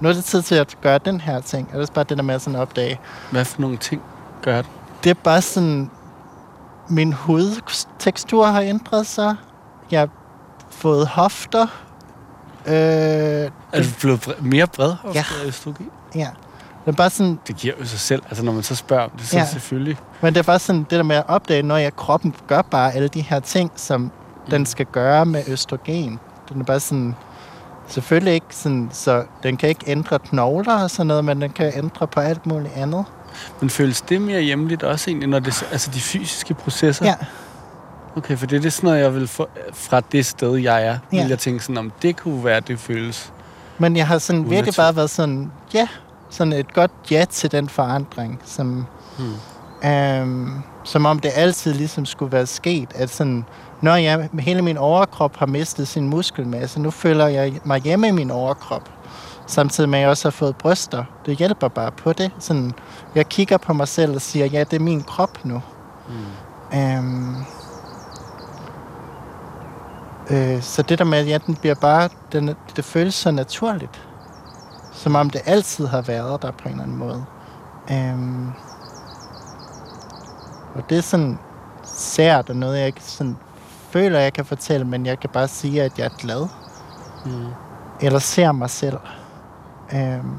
Nu 0.00 0.08
er 0.08 0.12
det 0.12 0.24
tid 0.24 0.42
til 0.42 0.54
at 0.54 0.76
gøre 0.82 0.98
den 0.98 1.20
her 1.20 1.40
ting. 1.40 1.68
Og 1.72 1.80
det 1.80 1.88
er 1.88 1.92
bare 1.92 2.04
det 2.08 2.16
der 2.16 2.22
med 2.22 2.34
at 2.34 2.42
sådan 2.42 2.60
opdage. 2.60 3.00
Hvad 3.30 3.44
for 3.44 3.60
nogle 3.60 3.76
ting 3.76 4.02
gør 4.42 4.56
det? 4.56 4.66
Det 5.04 5.10
er 5.10 5.14
bare 5.14 5.42
sådan, 5.42 5.90
min 6.88 7.12
hudtekstur 7.12 8.46
har 8.46 8.60
ændret 8.60 9.06
sig. 9.06 9.36
Jeg 9.90 10.00
har 10.00 10.08
fået 10.70 11.06
hofter. 11.08 11.66
Øh, 12.66 12.74
Er 12.74 13.50
du 13.72 13.84
blevet 14.00 14.36
mere 14.42 14.66
bred 14.66 14.94
Ja. 15.14 15.24
af 15.42 15.46
østrogen? 15.46 15.90
ja. 16.14 16.28
Det 16.86 16.92
er 16.92 16.96
bare 16.96 17.10
sådan, 17.10 17.38
Det 17.48 17.56
giver 17.56 17.74
jo 17.80 17.86
sig 17.86 17.98
selv. 18.00 18.22
Altså 18.28 18.44
når 18.44 18.52
man 18.52 18.62
så 18.62 18.74
spørger 18.74 19.08
det, 19.18 19.26
så 19.28 19.38
Ja. 19.38 19.46
selvfølgelig. 19.46 19.96
men 20.20 20.34
det 20.34 20.40
er 20.40 20.44
bare 20.44 20.58
sådan 20.58 20.80
det 20.80 20.90
der 20.90 21.02
med 21.02 21.16
at 21.16 21.24
opdage, 21.28 21.62
når 21.62 21.76
jeg 21.76 21.96
kroppen 21.96 22.34
gør 22.46 22.62
bare 22.62 22.94
alle 22.94 23.08
de 23.08 23.20
her 23.20 23.40
ting, 23.40 23.70
som 23.76 24.10
den 24.50 24.66
skal 24.66 24.86
gøre 24.86 25.26
med 25.26 25.42
østrogen. 25.48 26.18
Den 26.48 26.60
er 26.60 26.64
bare 26.64 26.80
sådan, 26.80 27.14
selvfølgelig 27.88 28.34
ikke 28.34 28.46
sådan, 28.50 28.88
så 28.92 29.24
den 29.42 29.56
kan 29.56 29.68
ikke 29.68 29.84
ændre 29.86 30.18
knogler 30.18 30.82
og 30.82 30.90
sådan 30.90 31.06
noget, 31.06 31.24
men 31.24 31.42
den 31.42 31.50
kan 31.50 31.72
ændre 31.76 32.06
på 32.06 32.20
alt 32.20 32.46
muligt 32.46 32.72
andet. 32.76 33.04
Men 33.60 33.70
føles 33.70 34.00
det 34.00 34.20
mere 34.22 34.40
hjemligt 34.40 34.82
også 34.82 35.10
egentlig, 35.10 35.28
når 35.28 35.38
det 35.38 35.64
altså 35.72 35.90
de 35.94 36.00
fysiske 36.00 36.54
processer? 36.54 37.04
Ja. 37.06 37.14
Okay, 38.16 38.36
for 38.36 38.46
det 38.46 38.56
er 38.56 38.60
det 38.60 38.72
sådan 38.72 38.88
noget, 38.88 39.00
jeg 39.02 39.14
vil 39.14 39.28
få 39.28 39.48
fra 39.72 40.00
det 40.00 40.26
sted, 40.26 40.56
jeg 40.56 40.86
er. 40.86 40.98
Ja. 41.12 41.20
Vil 41.22 41.28
jeg 41.28 41.38
tænke 41.38 41.60
sådan, 41.64 41.78
om 41.78 41.92
det 42.02 42.16
kunne 42.16 42.44
være, 42.44 42.60
det 42.60 42.78
føles. 42.78 43.32
Men 43.78 43.96
jeg 43.96 44.06
har 44.06 44.18
sådan 44.18 44.50
virkelig 44.50 44.68
Unatur- 44.68 44.76
bare 44.82 44.96
været 44.96 45.10
sådan, 45.10 45.52
ja, 45.74 45.88
sådan 46.30 46.52
et 46.52 46.74
godt 46.74 46.90
ja 47.10 47.24
til 47.30 47.52
den 47.52 47.68
forandring, 47.68 48.40
som, 48.44 48.86
Hmm. 49.18 49.90
øhm, 49.90 50.62
som 50.84 51.06
om 51.06 51.18
det 51.18 51.30
altid 51.34 51.74
ligesom 51.74 52.06
skulle 52.06 52.32
være 52.32 52.46
sket, 52.46 52.88
at 52.94 53.10
sådan, 53.10 53.44
når 53.82 53.94
jeg, 53.96 54.28
hele 54.38 54.62
min 54.62 54.76
overkrop 54.76 55.36
har 55.36 55.46
mistet 55.46 55.88
sin 55.88 56.08
muskelmasse, 56.08 56.80
nu 56.80 56.90
føler 56.90 57.26
jeg 57.26 57.60
mig 57.64 57.80
hjemme 57.80 58.08
i 58.08 58.10
min 58.10 58.30
overkrop, 58.30 58.90
samtidig 59.46 59.90
med 59.90 59.98
at 59.98 60.02
jeg 60.02 60.10
også 60.10 60.24
har 60.28 60.30
fået 60.30 60.56
bryster. 60.56 61.04
Det 61.26 61.36
hjælper 61.36 61.68
bare 61.68 61.92
på 61.92 62.12
det. 62.12 62.30
Sådan, 62.38 62.72
jeg 63.14 63.28
kigger 63.28 63.56
på 63.56 63.72
mig 63.72 63.88
selv 63.88 64.14
og 64.14 64.22
siger, 64.22 64.46
ja, 64.46 64.64
det 64.64 64.72
er 64.72 64.80
min 64.80 65.02
krop 65.02 65.44
nu. 65.44 65.62
Mm. 66.08 66.78
Øhm, 66.78 67.36
øh, 70.30 70.62
så 70.62 70.82
det 70.82 70.98
der 70.98 71.04
med, 71.04 71.18
at 71.18 71.28
ja, 71.28 71.38
den 71.46 71.54
bliver 71.54 71.74
bare, 71.74 72.08
den, 72.32 72.54
det 72.76 72.84
føles 72.84 73.14
så 73.14 73.30
naturligt. 73.30 74.07
Som 74.98 75.14
om 75.14 75.30
det 75.30 75.40
altid 75.44 75.86
har 75.86 76.00
været 76.00 76.42
der 76.42 76.50
på 76.50 76.68
en 76.68 76.70
eller 76.70 76.82
anden 76.82 76.96
måde. 76.96 77.24
Øhm, 77.92 78.52
og 80.74 80.90
det 80.90 80.98
er 80.98 81.02
sådan 81.02 81.38
sært 81.84 82.50
og 82.50 82.56
noget, 82.56 82.78
jeg 82.78 82.86
ikke 82.86 83.02
sådan 83.02 83.36
føler, 83.90 84.18
jeg 84.18 84.32
kan 84.32 84.44
fortælle, 84.44 84.86
men 84.86 85.06
jeg 85.06 85.20
kan 85.20 85.30
bare 85.30 85.48
sige, 85.48 85.82
at 85.82 85.98
jeg 85.98 86.04
er 86.04 86.16
glad. 86.18 86.48
Mm. 87.26 87.46
Eller 88.00 88.18
ser 88.18 88.52
mig 88.52 88.70
selv. 88.70 88.98
Øhm, 89.94 90.36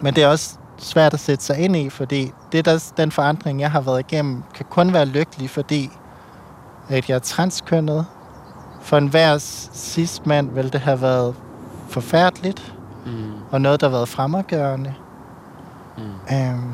men 0.00 0.14
det 0.14 0.24
er 0.24 0.28
også 0.28 0.56
svært 0.78 1.14
at 1.14 1.20
sætte 1.20 1.44
sig 1.44 1.58
ind 1.58 1.76
i, 1.76 1.90
fordi 1.90 2.32
det 2.52 2.64
der, 2.64 2.92
den 2.96 3.12
forandring, 3.12 3.60
jeg 3.60 3.70
har 3.70 3.80
været 3.80 4.00
igennem, 4.00 4.42
kan 4.54 4.66
kun 4.70 4.92
være 4.92 5.04
lykkelig, 5.04 5.50
fordi 5.50 5.90
at 6.88 7.08
jeg 7.08 7.14
er 7.14 7.18
transkønnet. 7.18 8.06
For 8.80 8.96
enhver 8.96 9.38
sidst 9.72 10.26
mand 10.26 10.50
vil 10.50 10.72
det 10.72 10.80
have 10.80 11.00
været 11.00 11.34
forfærdeligt, 11.88 12.72
Mm. 13.06 13.32
og 13.50 13.60
noget, 13.60 13.80
der 13.80 13.86
har 13.88 13.96
været 13.96 14.08
fremadgørende. 14.08 14.94
Mm. 15.98 16.36
Øhm, 16.36 16.72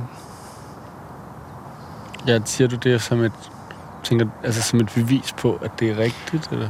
Ja, 2.26 2.38
siger 2.44 2.68
du 2.68 2.76
det 2.76 3.02
som 3.02 3.20
et, 3.20 3.32
tænker, 4.02 4.26
altså 4.44 4.62
som 4.62 4.80
et 4.80 4.90
bevis 4.94 5.32
på, 5.32 5.58
at 5.62 5.70
det 5.80 5.90
er 5.90 5.98
rigtigt? 5.98 6.48
Eller? 6.52 6.68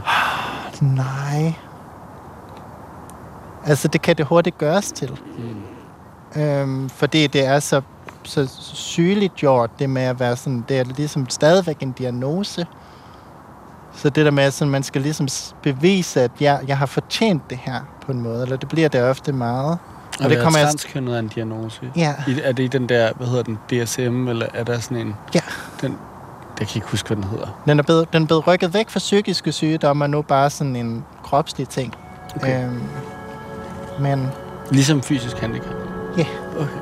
Nej. 0.81 1.55
Altså, 3.64 3.88
det 3.88 4.02
kan 4.02 4.16
det 4.16 4.26
hurtigt 4.26 4.59
gøres 4.59 4.92
til. 4.92 5.20
Mm. 5.38 6.42
Øhm, 6.42 6.88
fordi 6.88 7.26
det 7.26 7.44
er 7.46 7.61
så, 7.61 7.81
så 8.22 8.46
sygeligt 8.74 9.35
gjort, 9.35 9.70
det 9.78 9.90
med 9.90 10.02
at 10.02 10.20
være 10.20 10.37
sådan, 10.37 10.64
det 10.68 10.78
er 10.81 10.85
ligesom 10.85 11.28
stadigvæk 11.28 11.81
en 11.83 11.92
diagnose. 11.92 12.66
Så 13.94 14.11
det 14.11 14.24
der 14.24 14.31
med, 14.31 14.44
at 14.44 14.52
sådan, 14.52 14.72
man 14.72 14.83
skal 14.83 15.02
ligesom 15.02 15.28
bevise, 15.62 16.20
at 16.20 16.31
jeg, 16.40 16.61
jeg 16.66 16.78
har 16.78 16.87
fortjent 16.87 17.50
det 17.50 17.59
her 17.59 17.81
på 18.07 18.12
en 18.12 18.20
måde, 18.20 18.42
eller 18.42 18.57
det 18.57 18.68
bliver 18.68 18.88
det 18.88 19.02
ofte 19.02 19.33
meget. 19.33 19.78
Og 20.20 20.31
det 20.31 20.38
kommer 20.42 20.59
transkønnet 20.59 21.14
af 21.14 21.18
en 21.18 21.28
diagnose. 21.28 21.81
Ja, 21.96 22.14
I, 22.28 22.40
er 22.42 22.52
det 22.52 22.62
i 22.62 22.66
den 22.66 22.88
der, 22.88 23.12
hvad 23.16 23.26
hedder 23.26 23.42
den, 23.42 23.59
DSM, 23.70 24.28
eller 24.28 24.46
er 24.55 24.64
der 24.64 24.78
sådan 24.78 24.96
en... 24.96 25.14
Ja. 25.35 25.40
Den, 25.81 25.98
jeg 26.61 26.68
kan 26.68 26.76
ikke 26.76 26.88
huske, 26.88 27.07
hvad 27.07 27.16
den 27.16 27.24
hedder. 27.24 27.62
den 27.66 27.78
er, 27.78 27.83
blevet, 27.83 28.12
den 28.12 28.22
er 28.22 28.26
blevet 28.26 28.46
rykket 28.46 28.74
væk 28.74 28.90
fra 28.90 28.98
psykiske 28.98 29.52
sygdomme, 29.52 30.05
og 30.05 30.11
nu 30.11 30.22
bare 30.22 30.50
sådan 30.50 30.76
en 30.76 31.05
kropslig 31.22 31.68
ting. 31.68 31.94
Okay. 32.37 32.64
Øhm, 32.64 32.83
men 34.00 34.28
Ligesom 34.70 35.02
fysisk 35.02 35.37
handicap. 35.37 35.74
Ja. 36.18 36.26
Okay. 36.57 36.78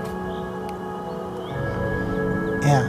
ja, 2.63 2.81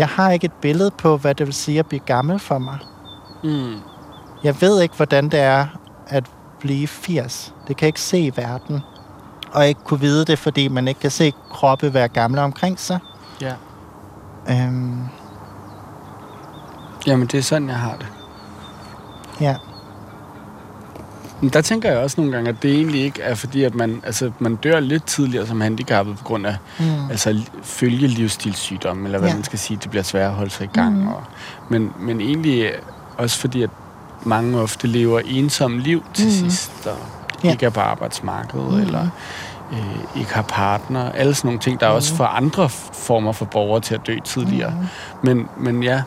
Jeg 0.00 0.08
har 0.08 0.30
ikke 0.30 0.44
et 0.44 0.52
billede 0.52 0.90
på, 0.90 1.16
hvad 1.16 1.34
det 1.34 1.46
vil 1.46 1.54
sige 1.54 1.78
at 1.78 1.86
blive 1.86 2.00
gammel 2.00 2.38
for 2.38 2.58
mig. 2.58 2.78
Mm. 3.44 3.74
Jeg 4.44 4.60
ved 4.60 4.80
ikke, 4.82 4.96
hvordan 4.96 5.28
det 5.28 5.40
er 5.40 5.66
at 6.06 6.24
blive 6.60 6.86
80. 6.86 7.54
Det 7.68 7.76
kan 7.76 7.86
ikke 7.86 8.00
se 8.00 8.20
i 8.20 8.32
verden. 8.36 8.80
Og 9.52 9.68
ikke 9.68 9.80
kunne 9.84 10.00
vide 10.00 10.24
det, 10.24 10.38
fordi 10.38 10.68
man 10.68 10.88
ikke 10.88 11.00
kan 11.00 11.10
se 11.10 11.32
kroppe 11.50 11.94
være 11.94 12.08
gamle 12.08 12.40
omkring 12.40 12.80
sig. 12.80 12.98
Ja. 13.40 13.54
Øhm, 14.50 15.08
Jamen, 17.06 17.26
det 17.26 17.38
er 17.38 17.42
sådan, 17.42 17.68
jeg 17.68 17.78
har 17.78 17.96
det. 17.96 18.06
ja. 19.40 19.56
Men 21.40 21.50
der 21.50 21.60
tænker 21.60 21.90
jeg 21.90 21.98
også 21.98 22.20
nogle 22.20 22.32
gange, 22.32 22.48
at 22.48 22.62
det 22.62 22.72
egentlig 22.74 23.00
ikke 23.02 23.22
er 23.22 23.34
fordi, 23.34 23.62
at 23.64 23.74
man, 23.74 24.00
altså, 24.04 24.30
man 24.38 24.56
dør 24.56 24.80
lidt 24.80 25.04
tidligere 25.06 25.46
som 25.46 25.60
handicappet 25.60 26.18
på 26.18 26.24
grund 26.24 26.46
af 26.46 26.56
Mm. 26.78 27.10
altså, 27.10 27.30
li- 27.30 27.58
følge 27.62 28.06
livsstilssygdomme, 28.06 29.04
eller 29.04 29.18
hvad 29.18 29.28
Ja. 29.28 29.34
man 29.34 29.44
skal 29.44 29.58
sige, 29.58 29.78
det 29.82 29.90
bliver 29.90 30.02
sværere 30.02 30.28
at 30.28 30.34
holde 30.34 30.50
sig 30.50 30.64
i 30.64 30.70
gang. 30.72 30.98
Mhm. 30.98 31.08
Og, 31.08 31.22
men, 31.68 31.92
men 32.00 32.20
egentlig 32.20 32.70
også 33.18 33.38
fordi, 33.38 33.62
at 33.62 33.70
mange 34.22 34.60
ofte 34.60 34.86
lever 34.86 35.20
ensomme 35.24 35.80
liv 35.80 36.04
til 36.14 36.24
Mhm. 36.26 36.34
sidst, 36.34 36.86
og 36.86 36.96
Ja. 37.44 37.50
ikke 37.52 37.66
er 37.66 37.70
på 37.70 37.80
arbejdsmarkedet, 37.80 38.70
Mhm. 38.72 38.80
eller 38.80 39.06
øh, 39.72 40.20
ikke 40.20 40.34
har 40.34 40.42
partner. 40.42 41.12
Alle 41.12 41.34
sådan 41.34 41.48
nogle 41.48 41.60
ting, 41.60 41.80
der 41.80 41.86
er 41.86 41.90
også 41.90 42.14
for 42.14 42.24
andre 42.24 42.68
former 42.92 43.32
for 43.32 43.44
borgere 43.44 43.80
til 43.80 43.94
at 43.94 44.00
dø 44.06 44.18
tidligere. 44.24 44.70
Mm. 44.70 44.86
Men, 45.22 45.48
men 45.56 45.82
ja, 45.82 46.02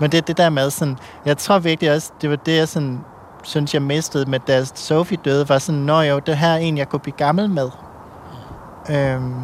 Men 0.00 0.12
det 0.12 0.18
er 0.18 0.22
det 0.22 0.36
der 0.36 0.50
med 0.50 0.70
sådan, 0.70 0.98
jeg 1.24 1.38
tror 1.38 1.58
virkelig 1.58 1.92
også, 1.94 2.10
det 2.22 2.30
var 2.30 2.36
det, 2.36 2.56
jeg 2.56 2.68
sådan, 2.68 3.00
synes, 3.42 3.74
jeg 3.74 3.82
mistede 3.82 4.30
med, 4.30 4.40
da 4.40 4.64
Sophie 4.64 5.18
døde, 5.24 5.48
var 5.48 5.58
sådan, 5.58 5.80
nå 5.80 6.00
jo, 6.00 6.18
det 6.18 6.36
her 6.36 6.48
er 6.48 6.56
en, 6.56 6.78
jeg 6.78 6.88
kunne 6.88 7.00
blive 7.00 7.16
gammel 7.16 7.50
med. 7.50 7.70
Øhm, 8.90 9.34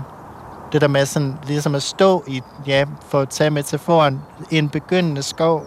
det 0.73 0.81
der 0.81 0.89
med 0.89 1.07
sådan, 1.07 1.39
ligesom 1.47 1.75
at 1.75 1.83
stå 1.83 2.25
i, 2.27 2.43
ja, 2.67 2.85
for 3.09 3.21
at 3.21 3.29
tage 3.29 3.51
metaforen, 3.51 4.23
i 4.51 4.59
en 4.59 4.69
begyndende 4.69 5.23
skov, 5.23 5.67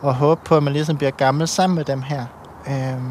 og 0.00 0.14
håbe 0.14 0.40
på, 0.44 0.56
at 0.56 0.62
man 0.62 0.72
ligesom 0.72 0.96
bliver 0.96 1.10
gammel 1.10 1.48
sammen 1.48 1.76
med 1.76 1.84
dem 1.84 2.02
her. 2.02 2.24
Øhm, 2.68 3.10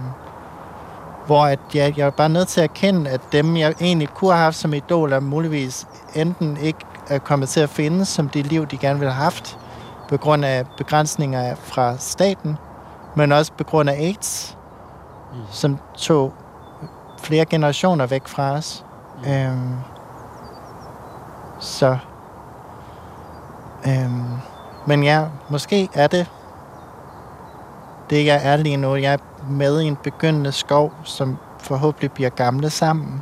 hvor 1.26 1.46
at, 1.46 1.60
ja, 1.76 1.92
jeg 1.98 2.06
er 2.06 2.10
bare 2.10 2.30
nødt 2.30 2.48
til 2.48 2.62
at 2.62 2.70
erkende, 2.70 3.10
at 3.10 3.22
dem, 3.32 3.58
jeg 3.58 3.74
egentlig 3.82 4.10
kunne 4.10 4.32
have 4.32 4.44
haft 4.44 4.56
som 4.56 4.74
idoler, 4.74 5.20
muligvis 5.20 5.88
enten 6.16 6.58
ikke 6.58 6.80
er 7.10 7.20
kommet 7.20 7.50
til 7.50 7.60
at 7.60 7.70
finde 7.70 8.06
som 8.06 8.30
det 8.30 8.46
liv, 8.46 8.66
de 8.66 8.78
gerne 8.78 9.00
ville 9.00 9.14
have 9.14 9.24
haft, 9.24 9.58
på 10.10 10.18
grund 10.18 10.46
af 10.46 10.66
begrænsninger 10.78 11.56
fra 11.56 11.98
staten, 11.98 12.58
men 13.16 13.32
også 13.32 13.52
på 13.58 13.64
grund 13.64 13.90
af 13.90 13.94
AIDS, 13.94 14.58
Mm. 15.34 15.40
som 15.52 15.78
tog 15.98 16.34
flere 17.20 17.46
generationer 17.46 18.06
væk 18.06 18.28
fra 18.28 18.52
os. 18.52 18.86
Mm. 19.26 19.32
Øhm, 19.32 19.76
så... 21.60 21.98
Øhm, 23.88 24.24
men 24.88 25.04
ja, 25.04 25.26
måske 25.50 25.90
er 25.94 26.08
det 26.08 26.30
det, 28.10 28.26
jeg 28.26 28.42
er 28.44 28.56
lige 28.56 28.78
nu. 28.78 28.96
Jeg 28.96 29.14
er 29.14 29.18
med 29.50 29.82
i 29.82 29.86
en 29.86 29.96
begyndende 29.96 30.52
skov, 30.52 30.94
som 31.04 31.38
forhåbentlig 31.60 32.12
bliver 32.12 32.30
gamle 32.30 32.70
sammen. 32.70 33.22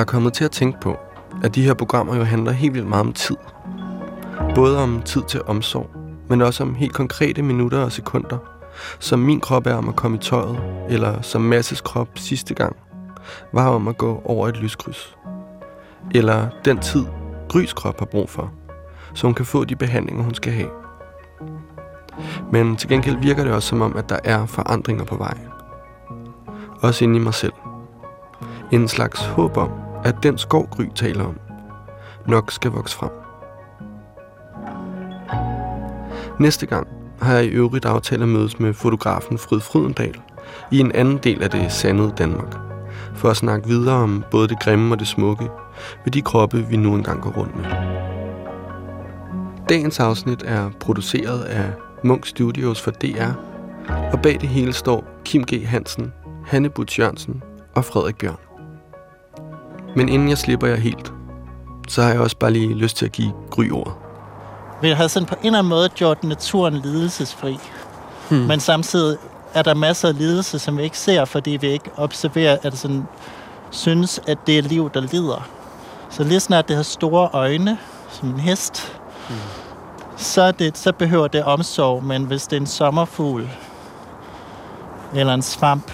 Jeg 0.00 0.04
er 0.04 0.10
kommet 0.10 0.32
til 0.32 0.44
at 0.44 0.50
tænke 0.50 0.80
på, 0.80 0.96
at 1.42 1.54
de 1.54 1.62
her 1.62 1.74
programmer 1.74 2.16
jo 2.16 2.24
handler 2.24 2.52
helt 2.52 2.74
vildt 2.74 2.88
meget 2.88 3.06
om 3.06 3.12
tid. 3.12 3.36
Både 4.54 4.82
om 4.82 5.02
tid 5.02 5.22
til 5.28 5.42
omsorg, 5.46 5.90
men 6.28 6.42
også 6.42 6.62
om 6.62 6.74
helt 6.74 6.92
konkrete 6.92 7.42
minutter 7.42 7.78
og 7.78 7.92
sekunder, 7.92 8.38
som 8.98 9.18
min 9.18 9.40
krop 9.40 9.66
er 9.66 9.74
om 9.74 9.88
at 9.88 9.96
komme 9.96 10.16
i 10.16 10.20
tøjet, 10.20 10.60
eller 10.88 11.22
som 11.22 11.40
Masses 11.40 11.80
krop 11.80 12.08
sidste 12.16 12.54
gang 12.54 12.76
var 13.52 13.68
om 13.68 13.88
at 13.88 13.98
gå 13.98 14.22
over 14.24 14.48
et 14.48 14.56
lyskryds. 14.56 15.16
Eller 16.14 16.48
den 16.64 16.78
tid, 16.78 17.04
Grys 17.48 17.72
krop 17.72 17.98
har 17.98 18.06
brug 18.06 18.30
for, 18.30 18.52
så 19.14 19.26
hun 19.26 19.34
kan 19.34 19.46
få 19.46 19.64
de 19.64 19.76
behandlinger, 19.76 20.22
hun 20.22 20.34
skal 20.34 20.52
have. 20.52 20.70
Men 22.52 22.76
til 22.76 22.88
gengæld 22.88 23.16
virker 23.16 23.44
det 23.44 23.52
også 23.52 23.68
som 23.68 23.82
om, 23.82 23.96
at 23.96 24.08
der 24.08 24.18
er 24.24 24.46
forandringer 24.46 25.04
på 25.04 25.16
vej. 25.16 25.38
Også 26.82 27.04
inde 27.04 27.16
i 27.16 27.22
mig 27.22 27.34
selv. 27.34 27.52
En 28.72 28.88
slags 28.88 29.24
håb 29.24 29.56
om, 29.56 29.70
at 30.04 30.14
den 30.22 30.38
skov 30.38 30.68
Gry 30.68 30.84
taler 30.94 31.24
om, 31.24 31.38
nok 32.26 32.50
skal 32.52 32.70
vokse 32.70 32.96
frem. 32.96 33.10
Næste 36.40 36.66
gang 36.66 36.86
har 37.22 37.34
jeg 37.34 37.44
i 37.44 37.48
øvrigt 37.48 37.84
aftalt 37.84 38.22
at 38.22 38.28
mødes 38.28 38.60
med 38.60 38.74
fotografen 38.74 39.38
Fryd 39.38 39.60
Frydendal 39.60 40.20
i 40.70 40.78
en 40.78 40.92
anden 40.92 41.18
del 41.18 41.42
af 41.42 41.50
det 41.50 41.72
sandede 41.72 42.12
Danmark, 42.18 42.56
for 43.14 43.30
at 43.30 43.36
snakke 43.36 43.68
videre 43.68 43.94
om 43.94 44.24
både 44.30 44.48
det 44.48 44.60
grimme 44.60 44.94
og 44.94 44.98
det 44.98 45.08
smukke 45.08 45.48
ved 46.04 46.12
de 46.12 46.22
kroppe, 46.22 46.66
vi 46.68 46.76
nu 46.76 46.94
engang 46.94 47.22
går 47.22 47.30
rundt 47.30 47.56
med. 47.56 47.64
Dagens 49.68 50.00
afsnit 50.00 50.42
er 50.46 50.70
produceret 50.80 51.42
af 51.42 51.72
Munk 52.04 52.26
Studios 52.26 52.80
for 52.80 52.90
DR, 52.90 53.32
og 54.12 54.22
bag 54.22 54.40
det 54.40 54.48
hele 54.48 54.72
står 54.72 55.04
Kim 55.24 55.44
G. 55.44 55.66
Hansen, 55.66 56.12
Hanne 56.46 56.70
Butch 56.70 57.00
Jørgensen 57.00 57.42
og 57.74 57.84
Frederik 57.84 58.18
Bjørn. 58.18 58.49
Men 59.96 60.08
inden 60.08 60.28
jeg 60.28 60.38
slipper 60.38 60.66
jer 60.66 60.76
helt, 60.76 61.12
så 61.88 62.02
har 62.02 62.10
jeg 62.10 62.20
også 62.20 62.36
bare 62.36 62.50
lige 62.50 62.74
lyst 62.74 62.96
til 62.96 63.04
at 63.06 63.12
give 63.12 63.32
Gry 63.50 63.70
ordet. 63.70 63.92
Vi 64.82 64.90
har 64.90 65.06
sådan 65.06 65.26
på 65.26 65.34
en 65.40 65.46
eller 65.46 65.58
anden 65.58 65.68
måde 65.68 65.88
gjort 65.88 66.24
naturen 66.24 66.74
lidelsesfri. 66.74 67.58
Hmm. 68.30 68.38
Men 68.38 68.60
samtidig 68.60 69.18
er 69.54 69.62
der 69.62 69.74
masser 69.74 70.08
af 70.08 70.18
lidelse, 70.18 70.58
som 70.58 70.78
vi 70.78 70.82
ikke 70.82 70.98
ser, 70.98 71.24
fordi 71.24 71.50
vi 71.50 71.66
ikke 71.68 71.90
observerer, 71.96 72.56
at 72.62 72.78
sådan, 72.78 73.04
synes, 73.70 74.20
at 74.26 74.38
det 74.46 74.58
er 74.58 74.62
liv, 74.62 74.90
der 74.94 75.00
lider. 75.00 75.48
Så 76.10 76.24
lige 76.24 76.40
snart 76.40 76.68
det 76.68 76.76
har 76.76 76.82
store 76.82 77.28
øjne, 77.32 77.78
som 78.10 78.28
en 78.28 78.40
hest, 78.40 78.96
Mm. 79.28 79.34
så, 80.16 80.52
det, 80.52 80.78
så 80.78 80.92
behøver 80.92 81.28
det 81.28 81.44
omsorg. 81.44 82.04
Men 82.04 82.24
hvis 82.24 82.46
det 82.46 82.56
er 82.56 82.60
en 82.60 82.66
sommerfugl, 82.66 83.48
eller 85.14 85.34
en 85.34 85.42
svamp, 85.42 85.92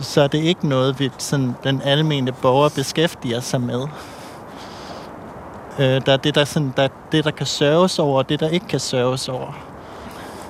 så 0.00 0.20
er 0.20 0.26
det 0.26 0.38
ikke 0.38 0.68
noget, 0.68 1.00
vi, 1.00 1.10
sådan, 1.18 1.56
den 1.64 1.82
almene 1.82 2.32
borger 2.32 2.68
beskæftiger 2.68 3.40
sig 3.40 3.60
med. 3.60 3.82
Øh, 5.78 6.00
der 6.06 6.12
er 6.12 6.16
det, 6.16 6.34
der, 6.34 6.44
sådan, 6.44 6.72
der, 6.76 6.88
det, 7.12 7.24
der 7.24 7.30
kan 7.30 7.46
sørges 7.46 7.98
over, 7.98 8.18
og 8.18 8.28
det, 8.28 8.40
der 8.40 8.48
ikke 8.48 8.66
kan 8.66 8.80
sørges 8.80 9.28
over. 9.28 9.52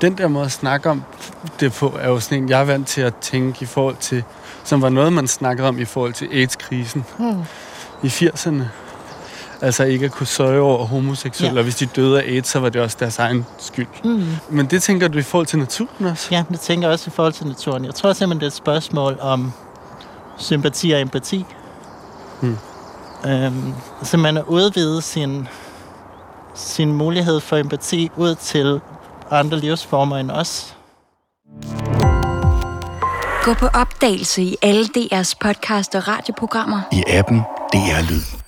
den 0.00 0.18
der 0.18 0.28
måde 0.28 0.44
at 0.44 0.52
snakke 0.52 0.90
om 0.90 1.04
det 1.60 1.72
på, 1.72 1.94
er 2.00 2.08
jo 2.08 2.20
sådan 2.20 2.42
en, 2.42 2.48
jeg 2.48 2.60
er 2.60 2.64
vant 2.64 2.88
til 2.88 3.00
at 3.00 3.14
tænke 3.16 3.62
i 3.62 3.66
forhold 3.66 3.96
til, 3.96 4.24
som 4.64 4.82
var 4.82 4.88
noget, 4.88 5.12
man 5.12 5.26
snakkede 5.28 5.68
om 5.68 5.78
i 5.78 5.84
forhold 5.84 6.12
til 6.12 6.28
AIDS-krisen 6.32 7.04
Hmm. 7.16 7.42
i 8.02 8.06
80'erne. 8.06 8.62
Altså 9.60 9.84
ikke 9.84 10.04
at 10.06 10.12
kunne 10.12 10.26
sørge 10.26 10.60
over 10.60 10.84
homoseksuelle, 10.86 11.54
Ja. 11.54 11.58
og 11.60 11.64
hvis 11.64 11.74
de 11.76 11.86
døde 11.86 12.22
af 12.22 12.28
AIDS, 12.32 12.48
så 12.48 12.58
var 12.60 12.68
det 12.68 12.80
også 12.82 12.96
deres 13.00 13.18
egen 13.18 13.46
skyld. 13.58 13.86
Mm. 14.04 14.24
Men 14.50 14.66
det 14.66 14.82
tænker 14.82 15.08
du 15.08 15.18
i 15.18 15.22
forhold 15.22 15.46
til 15.46 15.58
naturen 15.58 16.06
også? 16.06 16.28
Ja, 16.30 16.44
det 16.50 16.60
tænker 16.60 16.88
jeg 16.88 16.92
også 16.92 17.10
i 17.10 17.12
forhold 17.16 17.32
til 17.32 17.46
naturen. 17.46 17.84
Jeg 17.84 17.94
tror 17.94 18.12
simpelthen, 18.12 18.40
det 18.40 18.44
er 18.46 18.50
et 18.50 18.52
spørgsmål 18.52 19.18
om 19.20 19.52
sympati 20.38 20.90
og 20.90 21.00
empati. 21.00 21.44
Hmm. 22.40 22.56
Øhm, 23.26 23.74
så 24.02 24.16
man 24.16 24.36
at 24.36 24.44
udvide 24.46 25.02
sin, 25.02 25.48
sin 26.54 26.92
mulighed 26.92 27.40
for 27.40 27.56
empati 27.56 28.10
ud 28.16 28.34
til 28.34 28.80
andre 29.30 29.58
livsformer 29.58 30.16
end 30.16 30.30
os. 30.30 30.74
Gå 33.42 33.54
på 33.54 33.66
opdagelse 33.66 34.42
i 34.42 34.56
alle 34.62 34.84
DR's 34.96 35.32
podcast 35.40 35.94
og 35.94 36.08
radioprogrammer. 36.08 36.80
I 36.92 37.02
appen 37.08 37.38
DR 37.72 38.10
Lyd. 38.10 38.45